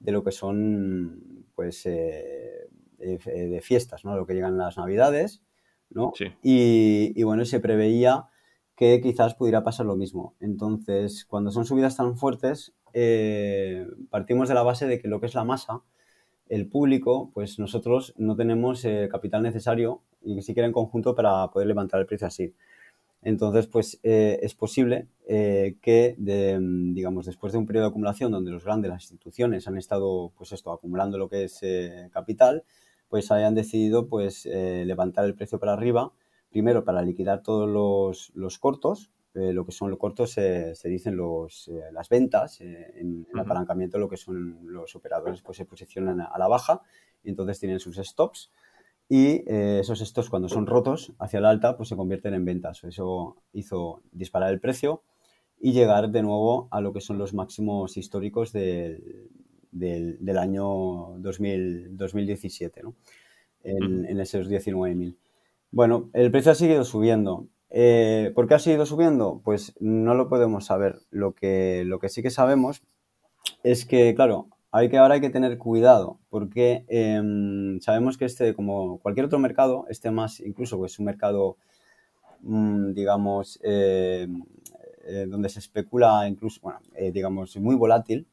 [0.00, 2.68] lo que son, pues, eh,
[2.98, 4.16] de, fiestas, ¿no?
[4.16, 5.42] Lo que llegan las navidades,
[5.90, 6.12] ¿no?
[6.16, 6.32] Sí.
[6.42, 8.24] Y, bueno, se preveía
[8.74, 10.34] que quizás pudiera pasar lo mismo.
[10.40, 12.72] Entonces, cuando son subidas tan fuertes,
[14.08, 15.82] partimos de la base de que lo que es la masa,
[16.50, 21.68] el público, pues nosotros no tenemos eh, capital necesario y siquiera en conjunto para poder
[21.68, 22.52] levantar el precio así.
[23.22, 28.50] Entonces, pues eh, es posible eh, que, digamos, después de un periodo de acumulación donde
[28.50, 31.60] los grandes, las instituciones han estado, pues esto, acumulando lo que es
[32.10, 32.64] capital,
[33.08, 36.12] pues hayan decidido, pues, levantar el precio para arriba,
[36.50, 41.16] primero para liquidar todos los, los cortos, eh, lo que son los cortos se dicen
[41.16, 45.64] los, eh, las ventas, eh, en el apalancamiento lo que son los operadores pues se
[45.64, 46.82] posicionan a la baja
[47.22, 48.50] y entonces tienen sus stops
[49.08, 52.84] y esos stops cuando son rotos hacia la alta pues se convierten en ventas.
[52.84, 55.02] Eso hizo disparar el precio
[55.60, 59.28] y llegar de nuevo a lo que son los máximos históricos del,
[59.72, 62.94] del, año 2000, 2017, ¿no?
[63.64, 65.16] en, en esos 19.000.
[65.72, 67.46] Bueno, el precio ha seguido subiendo.
[67.70, 69.40] Eh, ¿Por qué ha seguido subiendo?
[69.44, 71.00] Pues no lo podemos saber.
[71.10, 72.82] Lo que, lo que sí que sabemos
[73.62, 78.54] es que, claro, hay que, ahora hay que tener cuidado porque em, sabemos que este,
[78.54, 81.56] como cualquier otro mercado, este más incluso pues un mercado,
[82.42, 84.28] mm, digamos, eh,
[85.04, 86.80] eh, donde se especula incluso, bueno,
[87.12, 88.26] digamos, muy volátil,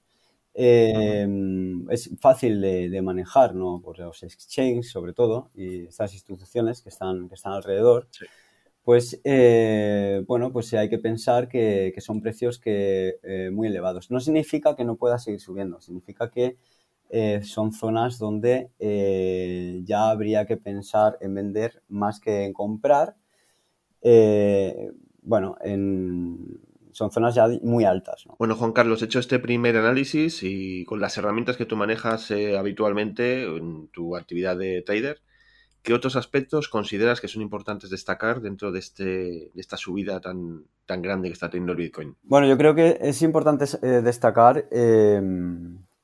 [0.54, 3.82] em, es fácil de, manejar, ¿no?
[3.82, 8.08] Por los exchanges, sobre todo, y estas instituciones que están, que están alrededor
[8.88, 14.10] pues eh, bueno, pues hay que pensar que, son precios que, eh, muy elevados.
[14.10, 16.56] No significa que no pueda seguir subiendo, significa que
[17.10, 18.70] eh, son zonas donde
[19.86, 23.18] ya habría que pensar en vender más que en comprar.
[25.22, 25.58] bueno,
[26.94, 28.24] son zonas ya muy altas.
[28.40, 33.44] Bueno, Juan Carlos, hecho este primer análisis y con las herramientas que tú manejas habitualmente
[33.44, 35.22] en tu actividad de trader,
[35.88, 40.66] ¿Qué otros aspectos consideras que son importantes destacar dentro de, este, de esta subida tan,
[40.86, 42.14] tan grande que está teniendo el Bitcoin?
[42.24, 45.22] Bueno, yo creo que es importante eh, destacar eh,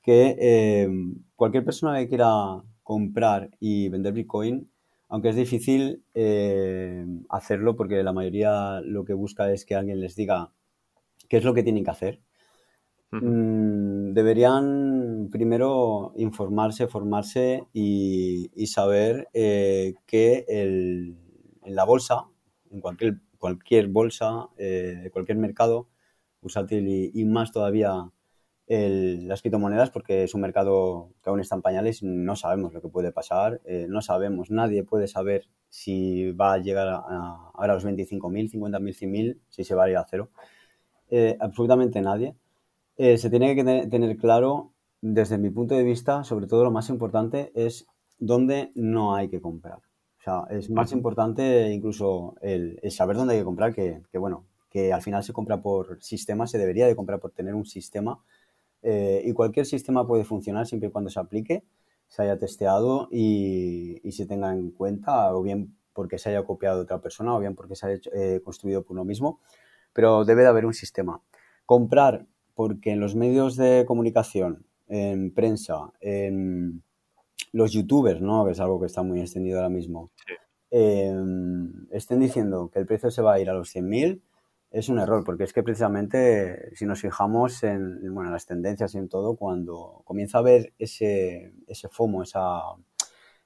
[0.02, 0.90] que eh,
[1.36, 4.72] cualquier persona que quiera comprar y vender Bitcoin,
[5.10, 6.06] aunque es difícil
[7.28, 10.54] hacerlo porque la mayoría lo que busca es que alguien les diga
[11.28, 12.22] qué es lo que tienen que hacer,
[13.22, 22.26] Mm, deberían primero informarse, formarse y, saber eh, que en la bolsa,
[22.72, 25.90] en cualquier, bolsa, eh, cualquier mercado
[26.42, 28.10] usátil y, más todavía
[28.68, 32.82] las criptomonedas, porque es un mercado que aún está en pañales y no sabemos lo
[32.82, 37.68] que puede pasar, eh, no sabemos, nadie puede saber si va a llegar a, a,
[37.68, 40.32] los 25.000, 50.000, 100.000, si se va a ir a cero.
[41.40, 42.36] absolutamente nadie.
[42.98, 46.90] Eh, se tiene que tener, claro, desde mi punto de vista, sobre todo lo más
[46.90, 47.88] importante es
[48.20, 49.80] dónde no hay que comprar.
[50.20, 54.94] O sea, es más importante incluso el, saber dónde hay que comprar que, bueno, que
[54.94, 58.24] al final se compra por sistema, se debería de comprar por tener un sistema
[58.82, 61.64] eh, y cualquier sistema puede funcionar siempre y cuando se aplique,
[62.08, 66.84] se haya testeado y, se tenga en cuenta, o bien porque se haya copiado de
[66.84, 69.42] otra persona, o bien porque se haya eh, construido por uno mismo,
[69.94, 71.22] pero debe de haber un sistema.
[71.66, 76.84] Comprar porque en los medios de comunicación, en prensa, en
[77.52, 78.46] los youtubers, ¿no?
[78.46, 80.12] Que es algo que está muy extendido ahora mismo,
[80.72, 84.22] em, estén diciendo que el precio se va a ir a los 100.000,
[84.72, 88.98] es un error, porque es que precisamente si nos fijamos en, bueno, las tendencias y
[88.98, 92.60] en todo, cuando comienza a ver ese, ese FOMO, esa,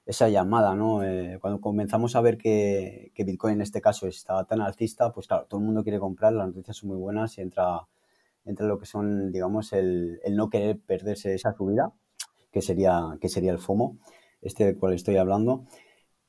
[0.06, 1.04] esa llamada, ¿no?
[1.04, 5.26] Eh, cuando comenzamos a ver que, que, Bitcoin en este caso está tan alcista, pues
[5.26, 7.86] claro, todo el mundo quiere comprar, las noticias son muy buenas y entra
[8.48, 11.92] entre lo que son, digamos, el, no querer perderse esa subida,
[12.50, 13.98] que sería, que sería el FOMO,
[14.40, 15.64] este del cual estoy hablando.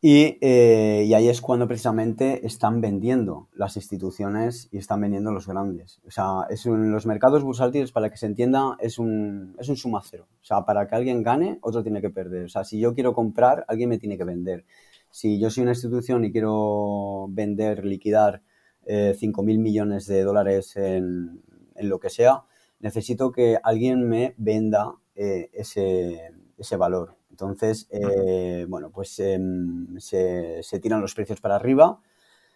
[0.02, 5.46] Y, eh, y, ahí es cuando precisamente están vendiendo las instituciones y están vendiendo los
[5.46, 6.00] grandes.
[6.08, 10.02] O sea, es los mercados bursátiles, para que se entienda, es un, es un suma
[10.04, 10.28] cero.
[10.42, 12.46] O sea, para que alguien gane, otro tiene que perder.
[12.46, 14.66] O sea, si yo quiero comprar, alguien me tiene que vender.
[15.12, 18.42] Si yo soy una institución y quiero vender, liquidar
[18.86, 21.42] eh, 5.000 millones de dólares en,
[21.80, 22.44] en lo que sea,
[22.80, 27.16] necesito que alguien me venda eh, ese, ese, valor.
[27.30, 32.02] Entonces, eh, bueno, pues em, se, tiran los precios para arriba,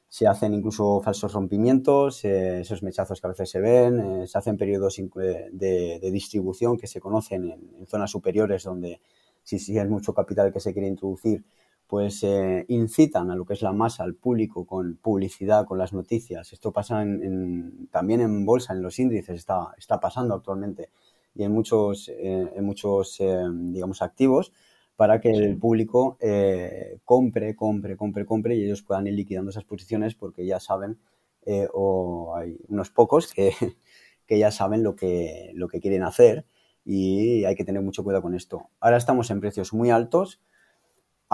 [0.07, 4.57] se hacen incluso falsos rompimientos, eh, esos mechazos que a veces se ven, se hacen
[4.57, 4.97] periodos
[5.51, 9.01] de, distribución que se conocen en, zonas superiores donde
[9.41, 11.43] si, si hay mucho capital que se quiere introducir,
[11.87, 15.93] pues eh, incitan a lo que es la masa, al público, con publicidad, con las
[15.93, 16.53] noticias.
[16.53, 17.03] Esto pasa
[17.91, 20.89] también en bolsa, en los índices, está, está pasando actualmente
[21.35, 24.51] y en muchos, eh, en muchos eh, digamos, activos
[24.95, 26.17] para que el público
[27.03, 30.99] compre, compre, compre, compre y ellos puedan ir liquidando esas posiciones porque ya saben,
[31.73, 33.51] o hay unos pocos que,
[34.27, 36.45] que ya saben lo que, lo que quieren hacer
[36.85, 38.69] y hay que tener mucho cuidado con esto.
[38.79, 40.41] Ahora estamos en precios muy altos,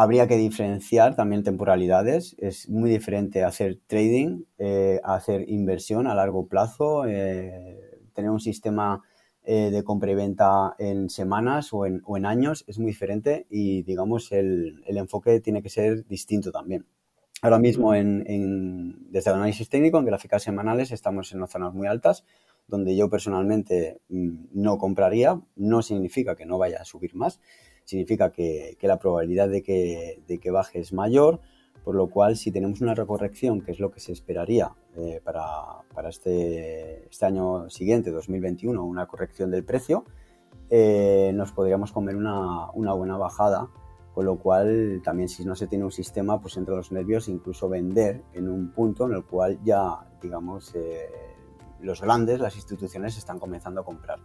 [0.02, 6.48] habría que diferenciar también temporalidades, es muy diferente hacer trading, eh, hacer inversión a largo
[6.48, 9.04] plazo, eh, tener un sistema
[9.44, 14.32] eh, de compra y venta en semanas o en, años es muy diferente y digamos
[14.32, 16.86] el, enfoque tiene que ser distinto también.
[17.42, 18.24] Ahora mismo en,
[19.12, 22.24] desde el análisis técnico en gráficas semanales estamos en zonas muy altas
[22.70, 27.42] donde yo personalmente mm, no compraría, no significa que no vaya a subir más,
[27.90, 31.40] significa que, la probabilidad de que, de que, baje es mayor,
[31.84, 35.42] por lo cual si tenemos una recorrección, que es lo que se esperaría eh, para,
[35.92, 40.06] para este, este, año siguiente, 2021, una corrección del precio,
[40.70, 43.70] eh, nos podríamos comer una, una, buena bajada,
[44.14, 47.70] con lo cual también si no se tiene un sistema, pues entre los nervios incluso
[47.70, 51.10] vender en un punto en el cual ya, digamos, eh,
[51.82, 54.20] los grandes, las instituciones están comenzando a comprar.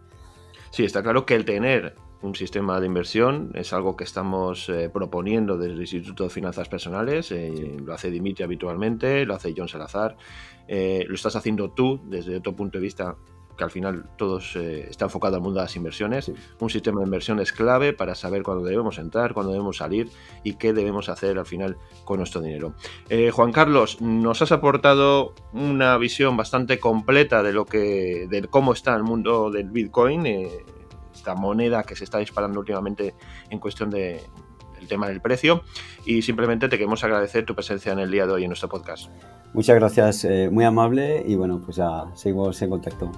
[0.70, 1.94] Sí, está claro que el tener
[2.24, 6.68] un sistema de inversión es algo que estamos eh, proponiendo desde el Instituto de Finanzas
[6.70, 7.30] Personales.
[7.30, 10.16] Eh, lo hace Dimitri habitualmente, lo hace John Salazar.
[10.66, 13.16] Eh, lo estás haciendo tú desde otro punto de vista
[13.58, 16.32] que al final todos está enfocado al mundo de las inversiones.
[16.58, 20.08] Un sistema de inversión es clave para saber cuándo debemos entrar, cuándo debemos salir
[20.42, 22.74] y qué debemos hacer al final con nuestro dinero.
[23.30, 28.96] Juan Carlos, nos has aportado una visión bastante completa de lo que, de cómo está
[28.96, 30.26] el mundo del Bitcoin
[31.34, 33.14] moneda que se está disparando últimamente
[33.48, 34.20] en cuestión de,
[34.76, 35.62] del tema del precio.
[36.04, 39.08] Y simplemente te queremos agradecer tu presencia en el día de hoy en nuestro podcast.
[39.54, 43.10] Muchas gracias, eh, muy amable y bueno, pues ya seguimos en contacto.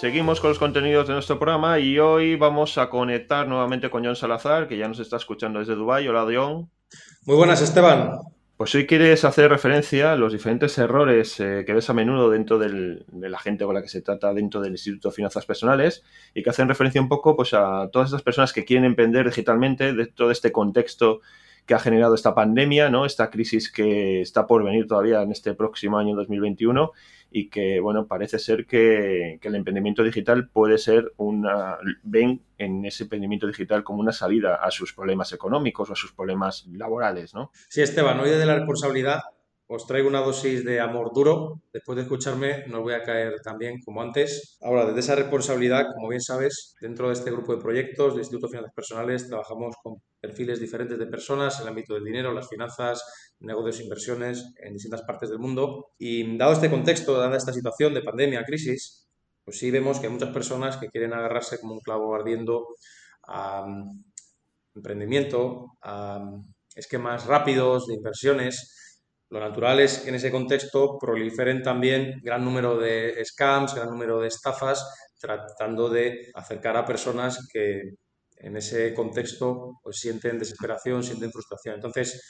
[0.00, 4.16] Seguimos con los contenidos de nuestro programa y hoy vamos a conectar nuevamente con John
[4.16, 6.08] Salazar, que ya nos está escuchando desde Dubái.
[6.08, 6.70] Hola, John.
[7.26, 8.12] Muy buenas, Esteban.
[8.56, 12.58] Pues hoy quieres hacer referencia a los diferentes errores eh, que ves a menudo dentro
[12.58, 16.42] de la gente con la que se trata dentro del Instituto de Finanzas Personales y
[16.42, 20.28] que hacen referencia un poco pues, a todas esas personas que quieren emprender digitalmente dentro
[20.28, 21.20] de este contexto
[21.66, 23.04] que ha generado esta pandemia, ¿no?
[23.04, 26.90] esta crisis que está por venir todavía en este próximo año 2021
[27.30, 33.04] y que, bueno, parece ser que, el emprendimiento digital puede ser una, ven en ese
[33.04, 37.50] emprendimiento digital como una salida a sus problemas económicos o a sus problemas laborales, ¿no?
[37.68, 39.22] Sí, Esteban, hoy de la responsabilidad
[39.72, 41.62] os traigo una dosis de amor duro.
[41.72, 44.58] Después de escucharme, no voy a caer tan bien como antes.
[44.60, 48.48] Ahora, desde esa responsabilidad, como bien sabes, dentro de este grupo de proyectos de Instituto
[48.48, 52.48] de Finanzas Personales, trabajamos con perfiles diferentes de personas en el ámbito del dinero, las
[52.48, 53.00] finanzas,
[53.38, 55.92] negocios inversiones en distintas partes del mundo.
[55.98, 59.06] Y dado este contexto, dada esta situación de pandemia, crisis,
[59.44, 62.66] pues sí vemos que hay muchas personas que quieren agarrarse como un clavo ardiendo
[63.28, 64.02] a mm,
[64.74, 68.78] emprendimiento, a mm, esquemas rápidos de inversiones
[69.30, 74.20] lo natural es que en ese contexto proliferen también gran número de scams, gran número
[74.20, 74.84] de estafas,
[75.20, 77.80] tratando de acercar a personas que
[78.36, 81.76] en ese contexto pues, sienten desesperación, sienten frustración.
[81.76, 82.20] Entonces,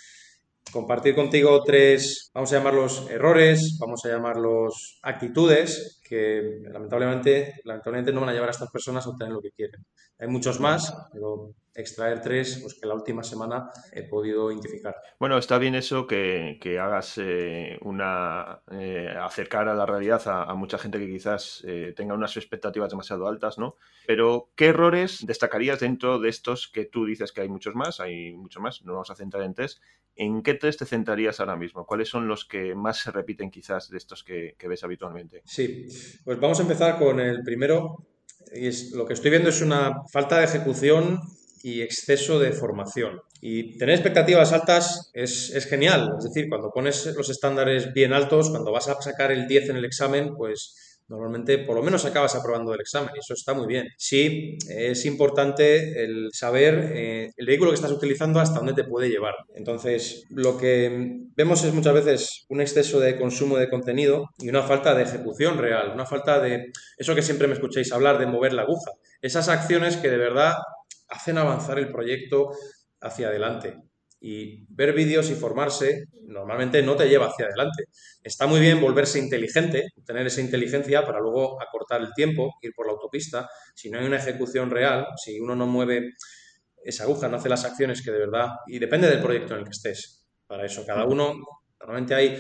[0.71, 8.21] compartir contigo tres, vamos a llamarlos errores, vamos a llamarlos actitudes que lamentablemente, lamentablemente no
[8.21, 9.87] van a llevar a estas personas a obtener lo que quieren.
[10.21, 14.95] Hay muchos más, pero extraer tres pues, que la última semana he podido identificar.
[15.19, 20.79] Bueno, está bien eso que, hagas eh, una eh, acercar a la realidad a, mucha
[20.79, 23.77] gente que quizás eh, tenga unas expectativas demasiado altas, ¿no?
[24.07, 28.01] Pero, ¿qué errores destacarías dentro de estos que tú dices que hay muchos más?
[28.01, 29.81] Hay muchos más, no vamos a centrar en tres.
[30.17, 31.87] ¿En qué tres te centrarías ahora mismo?
[31.87, 35.43] ¿Cuáles son los que más se repiten quizás de estos que, que ves habitualmente?
[35.47, 35.87] Sí,
[36.25, 38.07] pues vamos a empezar con el primero.
[38.53, 41.21] Y lo que estoy viendo es una falta de ejecución
[41.63, 43.21] y exceso de formación.
[43.41, 46.15] Y tener expectativas altas es, es, genial.
[46.19, 49.77] Es decir, cuando pones los estándares bien altos, cuando vas a sacar el 10 en
[49.77, 53.67] el examen, pues normalmente por lo menos acabas aprobando el examen y eso está muy
[53.67, 53.89] bien.
[53.99, 59.11] Sí, es importante el saber eh, el vehículo que estás utilizando hasta dónde te puede
[59.11, 59.35] llevar.
[59.55, 64.63] Entonces, lo que vemos es muchas veces un exceso de consumo de contenido y una
[64.63, 68.53] falta de ejecución real, una falta de eso que siempre me escucháis hablar de mover
[68.53, 68.93] la aguja.
[69.21, 70.55] Esas acciones que de verdad
[71.09, 72.51] hacen avanzar el proyecto
[73.01, 73.90] hacia adelante.
[74.21, 77.85] Y ver vídeos y formarse normalmente no te lleva hacia adelante.
[78.23, 82.87] Está muy bien volverse inteligente, tener esa inteligencia para luego acortar el tiempo, ir por
[82.87, 83.49] la autopista.
[83.75, 86.13] Si no hay una ejecución real, si uno no mueve
[86.85, 89.65] esa aguja, no hace las acciones que de verdad, y depende del proyecto en el
[89.65, 90.27] que estés.
[90.47, 91.35] Para eso, cada uno,
[91.79, 92.37] normalmente hay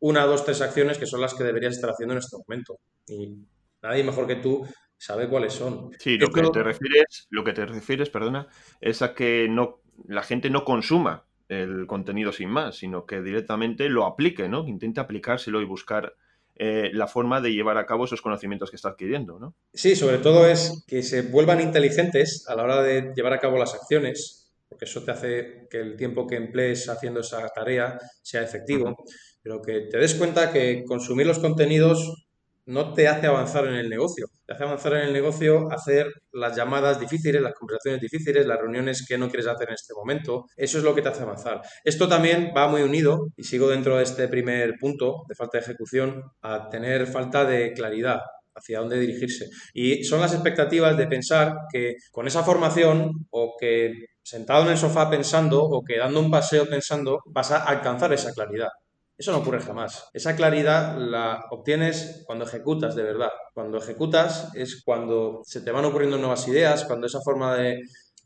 [0.00, 2.78] una, dos, tres acciones que son las que deberías estar haciendo en este momento.
[3.06, 3.38] Y
[3.82, 4.66] nadie mejor que tú
[4.96, 5.90] sabe cuáles son.
[5.98, 8.48] Sí, lo que te refieres, lo que te refieres, perdona,
[8.80, 13.88] es a que no la gente no consuma el contenido sin más, sino que directamente
[13.88, 14.66] lo aplique, ¿no?
[14.66, 16.14] Intente aplicárselo y buscar
[16.56, 19.56] eh, la forma de llevar a cabo esos conocimientos que está adquiriendo, ¿no?
[19.72, 23.58] Sí, sobre todo es que se vuelvan inteligentes a la hora de llevar a cabo
[23.58, 28.42] las acciones, porque eso te hace que el tiempo que emplees haciendo esa tarea sea
[28.42, 28.96] efectivo,
[29.42, 32.23] pero que te des cuenta que consumir los contenidos
[32.66, 34.26] no te hace avanzar en el negocio.
[34.46, 39.04] Te hace avanzar en el negocio hacer las llamadas difíciles, las conversaciones difíciles, las reuniones
[39.06, 40.46] que no quieres hacer en este momento.
[40.56, 41.60] Eso es lo que te hace avanzar.
[41.84, 45.64] Esto también va muy unido, y sigo dentro de este primer punto de falta de
[45.64, 48.20] ejecución, a tener falta de claridad
[48.54, 49.48] hacia dónde dirigirse.
[49.72, 53.92] Y son las expectativas de pensar que con esa formación o que
[54.22, 58.32] sentado en el sofá pensando o que dando un paseo pensando vas a alcanzar esa
[58.32, 58.68] claridad.
[59.16, 60.08] Eso no ocurre jamás.
[60.12, 63.30] Esa claridad la obtienes cuando ejecutas de verdad.
[63.52, 67.80] Cuando ejecutas es cuando se te van ocurriendo nuevas ideas, cuando esa forma de,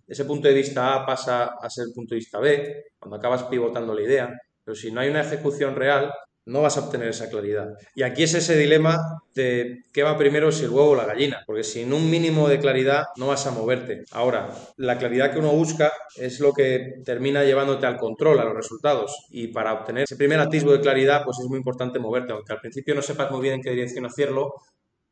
[0.07, 3.45] ese punto de vista A pasa a ser el punto de vista B, cuando acabas
[3.45, 4.31] pivotando la idea.
[4.65, 6.11] Pero si no hay una ejecución real,
[6.49, 7.69] no vas a obtener esa claridad.
[7.95, 8.99] Y aquí es ese dilema
[9.35, 12.59] de qué va primero, si el huevo o la gallina, porque sin un mínimo de
[12.59, 14.05] claridad no vas a moverte.
[14.13, 18.55] Ahora, la claridad que uno busca es lo que termina llevándote al control, a los
[18.55, 19.27] resultados.
[19.31, 22.61] Y para obtener ese primer atisbo de claridad, pues es muy importante moverte, aunque al
[22.61, 24.55] principio no sepas muy bien en qué dirección hacerlo,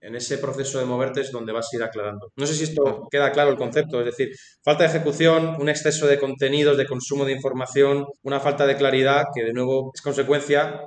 [0.01, 2.31] en ese proceso de moverte es donde vas a ir aclarando.
[2.37, 4.31] No sé si esto queda claro el concepto, es decir,
[4.63, 9.25] falta de ejecución, un exceso de contenidos, de consumo de información, una falta de claridad
[9.35, 10.81] que de nuevo es consecuencia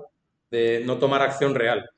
[0.52, 1.90] de no tomar acción real,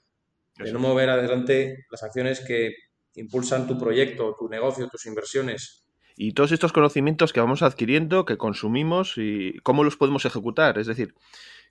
[0.58, 2.74] de no mover adelante las acciones que
[3.16, 5.86] impulsan tu proyecto, tu negocio, tus inversiones.
[6.16, 10.78] Y todos estos conocimientos que vamos adquiriendo, que consumimos y cómo los podemos ejecutar.
[10.78, 11.16] Es decir,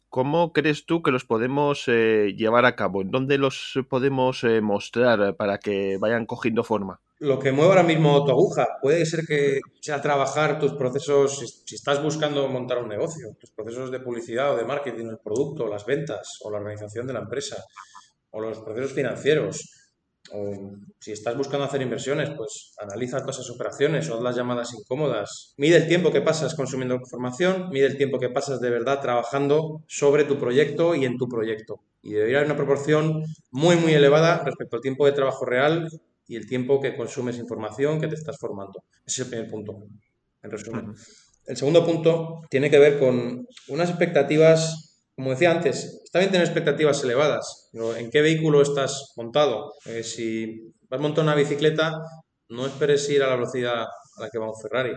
[0.09, 3.03] ¿cómo crees tú que los podemos eh, llevar a cabo?
[3.03, 7.01] ¿En dónde los podemos eh, mostrar para que vayan cogiendo forma?
[7.21, 8.67] Lo que mueve ahora mismo tu aguja.
[8.81, 13.91] Puede ser que sea trabajar tus procesos, si estás buscando montar un negocio, tus procesos
[13.91, 17.63] de publicidad o de marketing, el producto, las ventas o la organización de la empresa,
[18.31, 19.71] o los procesos financieros.
[20.33, 24.73] O si estás buscando hacer inversiones, pues analiza todas esas operaciones o haz las llamadas
[24.73, 25.55] incómodas.
[25.59, 29.83] Mide el tiempo que pasas consumiendo información, mide el tiempo que pasas de verdad trabajando
[29.89, 31.81] sobre tu proyecto y en tu proyecto.
[32.03, 35.89] Y debería haber una proporción muy, muy elevada respecto al tiempo de trabajo real
[36.31, 38.85] y el tiempo que consumes información, que te estás formando.
[39.05, 39.83] Ese es el primer punto,
[40.41, 40.95] en resumen.
[41.45, 46.47] El segundo punto tiene que ver con unas expectativas, como decía antes, está bien tener
[46.47, 49.73] expectativas elevadas, pero ¿en qué vehículo estás montado?
[49.87, 52.01] Eh, si vas montado una bicicleta,
[52.49, 54.93] no esperes ir a la velocidad a la que va un Ferrari.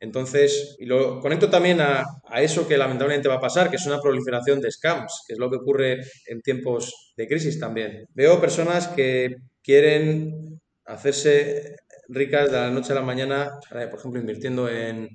[0.00, 3.86] Entonces, y lo conecto también a, a, eso que lamentablemente va a pasar, que es
[3.86, 8.04] una proliferación de scams, que es lo que ocurre en tiempos de crisis también.
[8.12, 10.53] Veo personas que quieren
[10.86, 11.76] hacerse
[12.08, 15.08] ricas de la noche a la mañana, por ejemplo, invirtiendo en,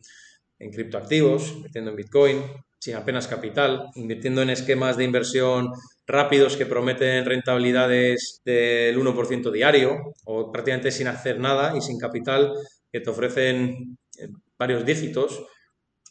[0.57, 2.43] criptoactivos, invirtiendo en Bitcoin,
[2.79, 5.69] sin apenas capital, invirtiendo en esquemas de inversión
[6.07, 12.53] rápidos que prometen rentabilidades del 1% diario o prácticamente sin hacer nada y sin capital
[12.91, 15.45] que te ofrecen eh, varios dígitos,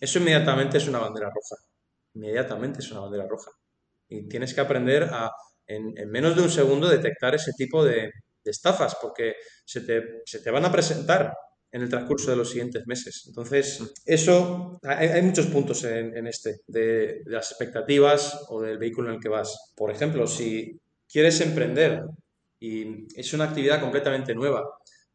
[0.01, 1.57] eso inmediatamente es una bandera roja.
[2.15, 3.51] Inmediatamente es una bandera roja.
[4.09, 5.31] Y tienes que aprender a,
[5.67, 8.11] en menos de un segundo, detectar ese tipo de,
[8.51, 9.35] estafas, porque
[9.65, 11.35] se te, van a presentar
[11.71, 13.25] en el transcurso de los siguientes meses.
[13.29, 19.21] Entonces, eso, hay, muchos puntos en, este, de, las expectativas o del vehículo en el
[19.21, 19.73] que vas.
[19.77, 22.03] Por ejemplo, si quieres emprender
[22.61, 24.65] y es una actividad completamente nueva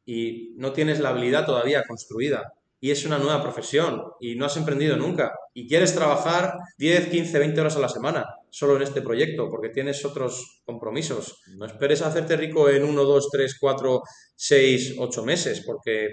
[0.05, 4.57] y no tienes la habilidad todavía construida y es una nueva profesión y no has
[4.57, 9.01] emprendido nunca y quieres trabajar 10, 15, 20 horas a la semana solo en este
[9.01, 14.01] proyecto porque tienes otros compromisos, no esperes hacerte rico en 1, 2, 3, 4,
[14.35, 16.07] 6, 8 meses porque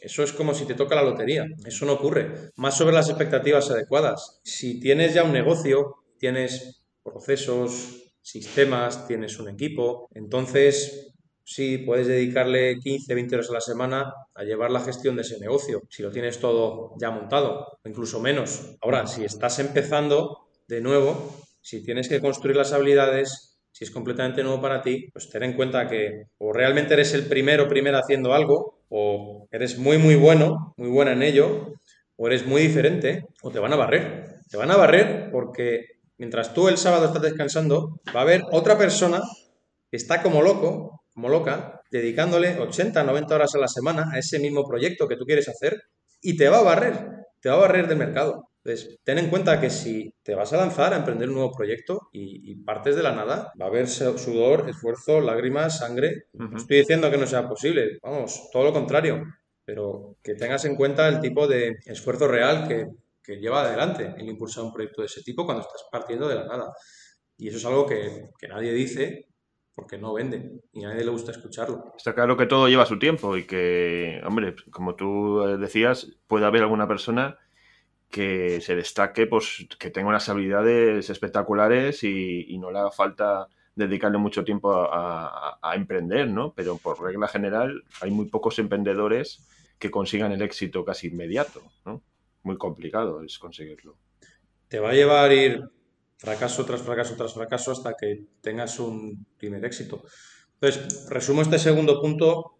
[0.00, 2.50] eso es como si te toca la lotería, eso no ocurre.
[2.56, 4.40] Más sobre las expectativas adecuadas.
[4.42, 11.12] Si tienes ya un negocio, tienes procesos, sistemas, tienes un equipo, entonces
[11.44, 15.38] sí puedes dedicarle 15, 20 horas a la semana a llevar la gestión de ese
[15.38, 18.76] negocio, si lo tienes todo ya montado, incluso menos.
[18.80, 24.42] Ahora, si estás empezando de nuevo, si tienes que construir las habilidades, si es completamente
[24.42, 28.34] nuevo para ti, pues ten en cuenta que o realmente eres el primero, primero haciendo
[28.34, 31.72] algo, o eres muy, muy bueno, muy buena en ello,
[32.16, 34.36] o eres muy diferente, o te van a barrer.
[34.50, 35.86] Te van a barrer porque
[36.18, 39.22] mientras tú el sábado estás descansando, va a haber otra persona
[39.90, 44.38] que está como loco como loca, dedicándole 80, 90 horas a la semana a ese
[44.38, 45.82] mismo proyecto que tú quieres hacer
[46.20, 47.06] y te va a barrer,
[47.40, 48.48] te va a barrer del mercado.
[48.64, 52.08] Entonces, ten en cuenta que si te vas a lanzar a emprender un nuevo proyecto
[52.12, 56.26] y, partes de la nada, va a haber sudor, esfuerzo, lágrimas, sangre.
[56.32, 59.24] No estoy diciendo que no sea posible, vamos, todo lo contrario,
[59.64, 62.86] pero que tengas en cuenta el tipo de esfuerzo real que,
[63.22, 66.46] que lleva adelante el impulsar un proyecto de ese tipo cuando estás partiendo de la
[66.46, 66.72] nada.
[67.36, 69.26] Y eso es algo que, que nadie dice
[69.74, 71.92] porque no vende y a nadie le gusta escucharlo.
[71.96, 76.62] Está claro que todo lleva su tiempo y que, hombre, como tú decías, puede haber
[76.62, 77.38] alguna persona
[78.12, 84.18] que se destaque, pues que tenga unas habilidades espectaculares y, no le haga falta dedicarle
[84.18, 86.52] mucho tiempo a, emprender, ¿no?
[86.54, 89.48] Pero por regla general hay muy pocos emprendedores
[89.78, 92.02] que consigan el éxito casi inmediato, ¿no?
[92.42, 93.96] Muy complicado es conseguirlo.
[94.68, 95.62] Te va a llevar ir
[96.18, 100.02] fracaso tras fracaso tras fracaso hasta que tengas un primer éxito.
[100.60, 102.58] Entonces, resumo este segundo punto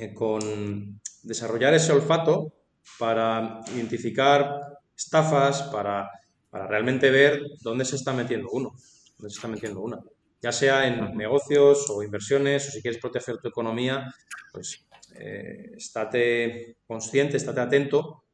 [0.00, 2.54] eh, con desarrollar ese olfato
[2.98, 4.60] para identificar
[4.96, 6.08] estafas, para,
[6.52, 8.72] realmente ver dónde se está metiendo uno,
[9.16, 9.98] dónde se está metiendo una.
[10.40, 14.12] Ya sea en negocios o inversiones, o si quieres proteger tu economía,
[14.52, 18.24] pues eh, estate consciente, estate atento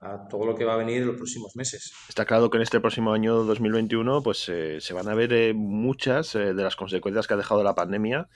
[0.00, 1.92] a todo lo que va a venir en los próximos meses.
[2.08, 5.54] Está claro que en este próximo año 2021 pues eh, se van a ver eh,
[5.54, 8.28] muchas de las consecuencias que ha dejado la pandemia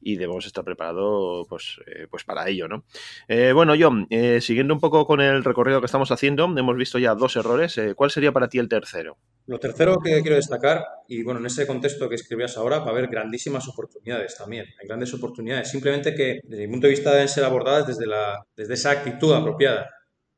[0.00, 2.68] y debemos estar preparados pues, eh, pues para ello.
[2.68, 2.84] ¿no?
[3.26, 6.98] Eh, bueno, John, eh, siguiendo un poco con el recorrido que estamos haciendo, hemos visto
[6.98, 7.80] ya dos errores.
[7.96, 9.16] ¿Cuál sería para ti el tercero?
[9.46, 12.90] Lo tercero que quiero destacar, y bueno, en ese contexto que escribías ahora, va a
[12.90, 14.66] haber grandísimas oportunidades también.
[14.80, 18.44] Hay grandes oportunidades, simplemente que desde mi punto de vista deben ser abordadas desde, la,
[18.54, 19.88] desde esa actitud apropiada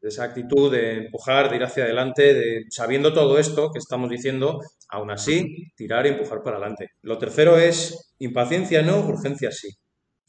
[0.01, 4.09] de esa actitud de empujar, de ir hacia adelante, de sabiendo todo esto que estamos
[4.09, 6.91] diciendo, aún así, tirar y empujar para adelante.
[7.03, 9.69] Lo tercero es impaciencia no, urgencia sí.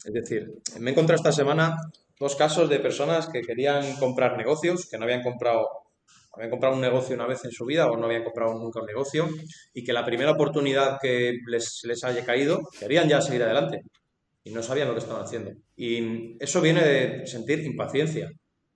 [0.04, 1.76] Es decir, me he encontrado esta semana
[2.18, 5.66] dos casos de personas que querían comprar negocios, que no habían comprado,
[6.32, 8.86] habían comprado un negocio una vez en su vida o no habían comprado nunca un
[8.86, 9.28] negocio
[9.72, 13.82] y que la primera oportunidad que les, les haya caído, querían ya seguir adelante
[14.44, 15.52] y no sabían lo que estaban haciendo.
[15.76, 18.30] Y eso viene de sentir impaciencia.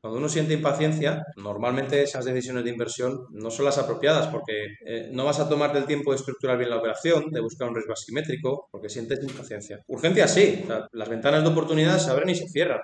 [0.07, 5.11] Cuando uno siente impaciencia, normalmente esas decisiones de inversión no son las apropiadas porque eh,
[5.11, 7.93] no vas a tomarte el tiempo de estructurar bien la operación, de buscar un riesgo
[7.93, 9.83] asimétrico, porque sientes impaciencia.
[9.89, 12.83] Urgencia sí, las ventanas de oportunidad se abren y se cierran.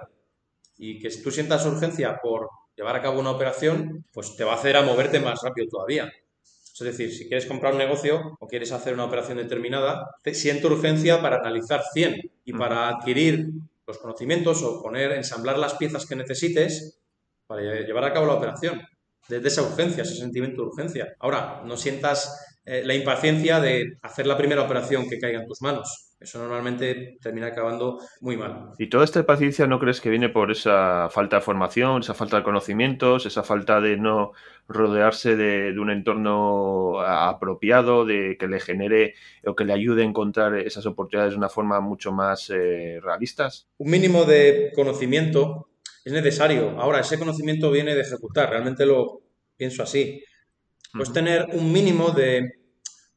[0.79, 4.55] Y que si tú sientas urgencia por llevar a cabo una operación, pues te va
[4.55, 6.11] a hacer a moverte más rápido todavía.
[6.75, 10.67] Es decir, si quieres comprar un negocio o quieres hacer una operación determinada, te siento
[10.67, 12.17] urgencia para analizar 100
[12.47, 13.47] y para adquirir
[13.87, 16.99] los conocimientos o poner, ensamblar las piezas que necesites
[17.53, 18.81] para llevar a cabo la operación.
[19.29, 21.15] Desde esa urgencia, ese sentimiento de urgencia.
[21.21, 25.63] Ahora, no sientas eh, la impaciencia de hacer la primera operación que caiga en tus
[25.63, 26.13] manos.
[26.21, 28.71] Eso normalmente termina acabando muy mal.
[28.79, 32.37] ¿Y toda esta impaciencia no crees que viene por esa falta de formación, esa falta
[32.37, 34.31] de conocimientos, esa falta de no
[34.69, 40.57] rodearse de, un entorno apropiado, de que le genere o que le ayude a encontrar
[40.57, 43.67] esas oportunidades de una forma mucho más eh, realistas?
[43.79, 45.72] Un mínimo de conocimiento
[46.05, 46.81] es necesario.
[46.81, 49.23] Ahora, ese conocimiento viene de ejecutar, realmente lo
[49.57, 50.23] pienso así.
[50.93, 52.51] Pues tener un mínimo de,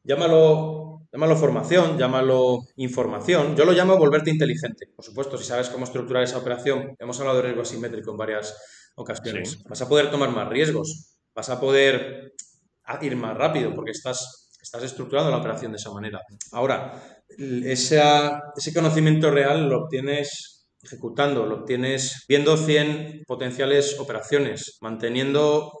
[0.02, 4.86] llámalo, llámalo formación, llámalo información, yo lo llamo volverte inteligente.
[4.94, 8.56] Por supuesto, si sabes cómo estructurar esa operación, hemos hablado de riesgo asimétrico en varias
[8.94, 12.32] ocasiones, vas a poder tomar más riesgos, vas a poder
[13.02, 16.20] ir más rápido porque estás, estás estructurando la operación de esa manera.
[16.52, 20.55] Ahora, ese conocimiento real lo obtienes
[20.86, 25.72] ejecutando, lo obtienes viendo 100 potenciales operaciones, manteniendo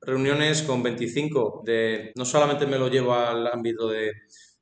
[0.00, 4.12] reuniones con 25 de no solamente me lo llevo al ámbito de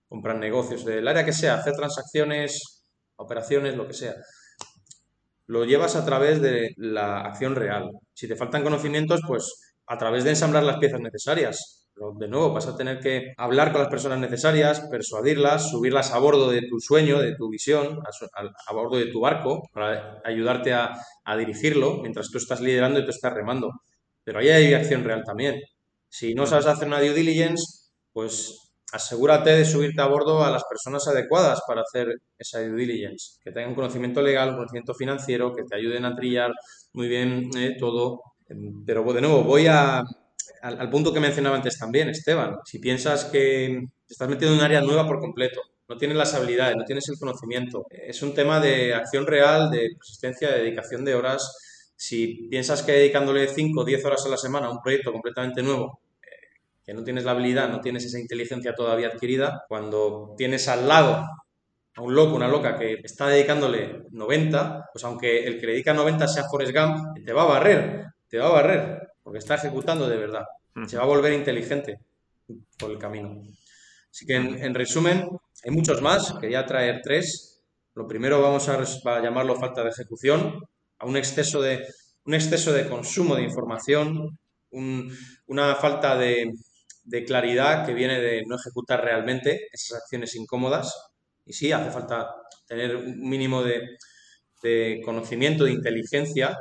[0.09, 2.85] comprar negocios, del área que sea, hacer transacciones,
[3.17, 4.15] operaciones, lo que sea.
[5.47, 7.91] Lo llevas a través de la acción real.
[8.15, 11.82] Si te faltan conocimientos, pues a través de ensamblar las piezas necesarias
[12.19, 16.51] de nuevo, vas a tener que hablar con las personas necesarias, persuadirlas, subirlas a bordo
[16.51, 18.01] de tu sueño, de tu visión,
[18.67, 20.93] a, bordo de tu barco, para ayudarte a,
[21.39, 23.71] dirigirlo mientras tú estás liderando y tú estás remando.
[24.25, 25.61] Pero ahí hay acción real también.
[26.09, 30.65] Si no sabes hacer una due diligence, pues asegúrate de subirte a bordo a las
[30.65, 35.65] personas adecuadas para hacer esa due diligence, que tengan conocimiento legal, un conocimiento financiero, que
[35.65, 36.53] te ayuden a trillar
[36.93, 38.21] muy bien eh, todo.
[38.85, 40.03] Pero de nuevo, voy a,
[40.63, 44.65] al, punto que mencionaba antes también, Esteban, si piensas que te estás metiendo en un
[44.65, 48.61] área nueva por completo, no tienes las habilidades, no tienes el conocimiento, es un tema
[48.61, 51.93] de acción real, de persistencia, de dedicación de horas.
[51.97, 55.63] Si piensas que dedicándole 5 o 10 horas a la semana a un proyecto completamente
[55.63, 60.69] nuevo, eh, que no tienes la habilidad, no tienes esa inteligencia todavía adquirida, cuando tienes
[60.69, 61.27] al lado
[61.95, 65.93] a un loco, una loca que está dedicándole 90, pues aunque el que le dedica
[65.93, 70.09] 90 sea Forrest Gump, te va a barrer, te va a barrer porque está ejecutando
[70.09, 70.45] de verdad.
[70.87, 71.99] se va a volver inteligente
[72.79, 73.43] por el camino.
[74.11, 75.27] Así que en, resumen,
[75.65, 77.63] hay muchos más, quería traer tres.
[77.95, 80.61] Lo primero vamos a, llamarlo falta de ejecución,
[80.99, 81.87] a un exceso de,
[82.25, 84.39] un exceso de consumo de información,
[84.71, 86.53] una falta de,
[87.27, 90.95] claridad que viene de no ejecutar realmente esas acciones incómodas.
[91.47, 92.29] Y sí, hace falta
[92.67, 96.57] tener un mínimo de, conocimiento, de inteligencia,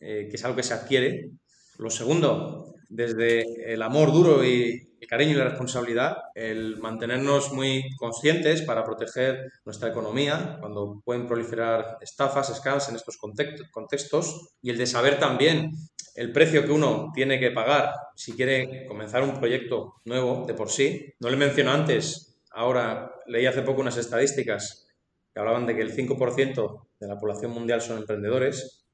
[0.00, 1.30] eh, que es algo que se adquiere.
[1.78, 7.94] Lo segundo, desde el amor duro y el cariño y la responsabilidad, el mantenernos muy
[7.96, 14.78] conscientes para proteger nuestra economía cuando pueden proliferar estafas, scams en estos contextos y el
[14.78, 15.72] de saber también
[16.14, 20.70] el precio que uno tiene que pagar si quiere comenzar un proyecto nuevo de por
[20.70, 21.12] sí.
[21.20, 24.88] No le menciono antes, ahora leí hace poco unas estadísticas
[25.32, 28.85] que hablaban de que el 5% de la población mundial son emprendedores,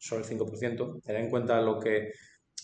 [0.00, 1.02] solo el 5%.
[1.04, 2.12] Tener en cuenta lo que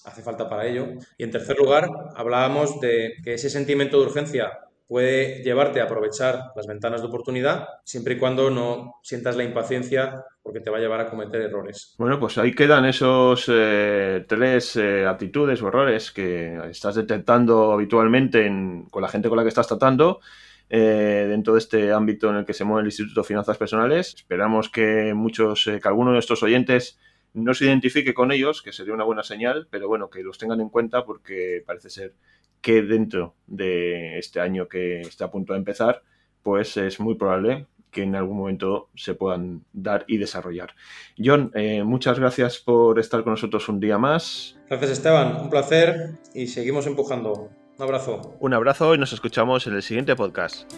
[0.04, 0.88] hace falta para ello.
[1.16, 4.58] Y en tercer lugar, hablábamos de que ese sentimiento de urgencia
[4.88, 10.24] puede llevarte a aprovechar las ventanas de oportunidad siempre y cuando no sientas la impaciencia
[10.42, 11.96] porque te va a llevar a cometer errores.
[11.98, 18.48] Bueno, pues ahí quedan esos eh, tres eh, actitudes o errores que estás detectando habitualmente
[18.90, 20.20] con la gente con la que estás tratando.
[20.68, 24.14] Eh, dentro de este ámbito en el que se mueve el Instituto de Finanzas Personales.
[24.16, 26.98] Esperamos que muchos, que algunos de nuestros oyentes
[27.36, 30.60] no se identifique con ellos, que sería una buena señal, pero bueno, que los tengan
[30.60, 32.14] en cuenta porque parece ser
[32.60, 36.02] que dentro de este año que está a punto de empezar,
[36.42, 40.74] pues es muy probable que en algún momento se puedan dar y desarrollar.
[41.22, 44.58] John, eh, muchas gracias por estar con nosotros un día más.
[44.68, 47.50] Gracias Esteban, un placer y seguimos empujando.
[47.78, 48.36] Un abrazo.
[48.40, 50.70] Un abrazo y nos escuchamos en el siguiente podcast.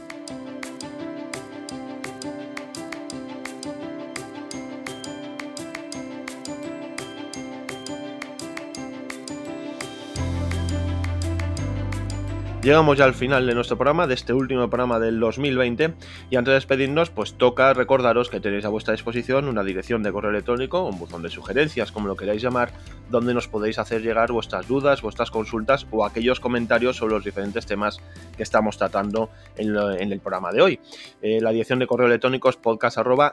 [12.61, 15.95] Llegamos ya al final de nuestro programa, de este último programa del 2020,
[16.29, 20.11] y antes de despedirnos, pues toca recordaros que tenéis a vuestra disposición una dirección de
[20.11, 22.73] correo electrónico, un buzón de sugerencias, como lo queráis llamar,
[23.11, 27.65] donde nos podéis hacer llegar vuestras dudas, vuestras consultas o aquellos comentarios sobre los diferentes
[27.65, 28.01] temas
[28.37, 29.77] que estamos tratando en,
[30.13, 30.81] el programa de hoy.
[31.23, 33.31] Eh, la dirección de correo electrónico es podcast arroba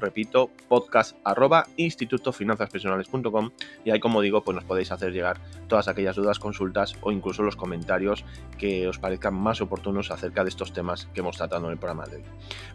[0.00, 1.90] repito, podcast arroba y
[3.90, 7.56] ahí como digo, pues nos podéis hacer llegar todas aquellas dudas, consultas o incluso los
[7.56, 8.24] comentarios
[8.56, 12.06] que os parezcan más oportunos acerca de estos temas que hemos tratado en el programa
[12.06, 12.24] de hoy.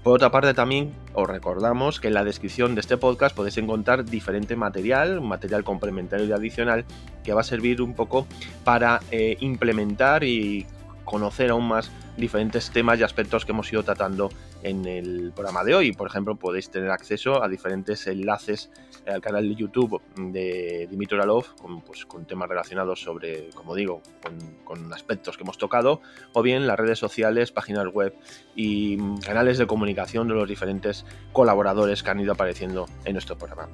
[0.04, 4.06] Por otra parte, también os recordamos que en la descripción de este podcast podéis encontrar
[4.06, 6.86] diferente material, material complementario y adicional
[7.24, 8.28] que va a servir un poco
[8.64, 10.66] para eh, implementar y
[11.06, 14.30] conocer aún más diferentes temas y aspectos que hemos ido tratando
[14.64, 15.92] en el programa de hoy.
[15.92, 18.72] Por ejemplo, podéis tener acceso a diferentes enlaces
[19.06, 24.02] al canal de YouTube de Dimitri Alov con, pues, temas relacionados sobre, como digo,
[24.64, 26.02] con, aspectos que hemos tocado,
[26.34, 28.16] o bien las redes sociales, páginas web
[28.56, 33.70] y canales de comunicación de los diferentes colaboradores que han ido apareciendo en nuestro programa.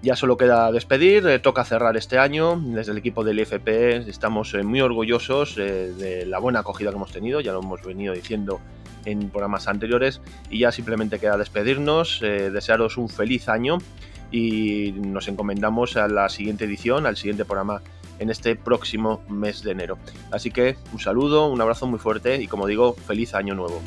[0.00, 2.60] Ya solo queda despedir, eh, toca cerrar este año.
[2.62, 6.96] Desde el equipo del IFP estamos eh, muy orgullosos eh, de la buena acogida que
[6.96, 8.60] hemos tenido, ya lo hemos venido diciendo
[9.10, 10.20] en programas anteriores.
[10.50, 13.78] Y ya simplemente queda despedirnos, desearos un feliz año
[14.30, 17.82] y nos encomendamos a la siguiente edición, al siguiente programa
[18.18, 19.98] en este próximo mes de enero.
[20.30, 23.80] Así que un saludo, un abrazo muy fuerte y como digo, feliz año nuevo.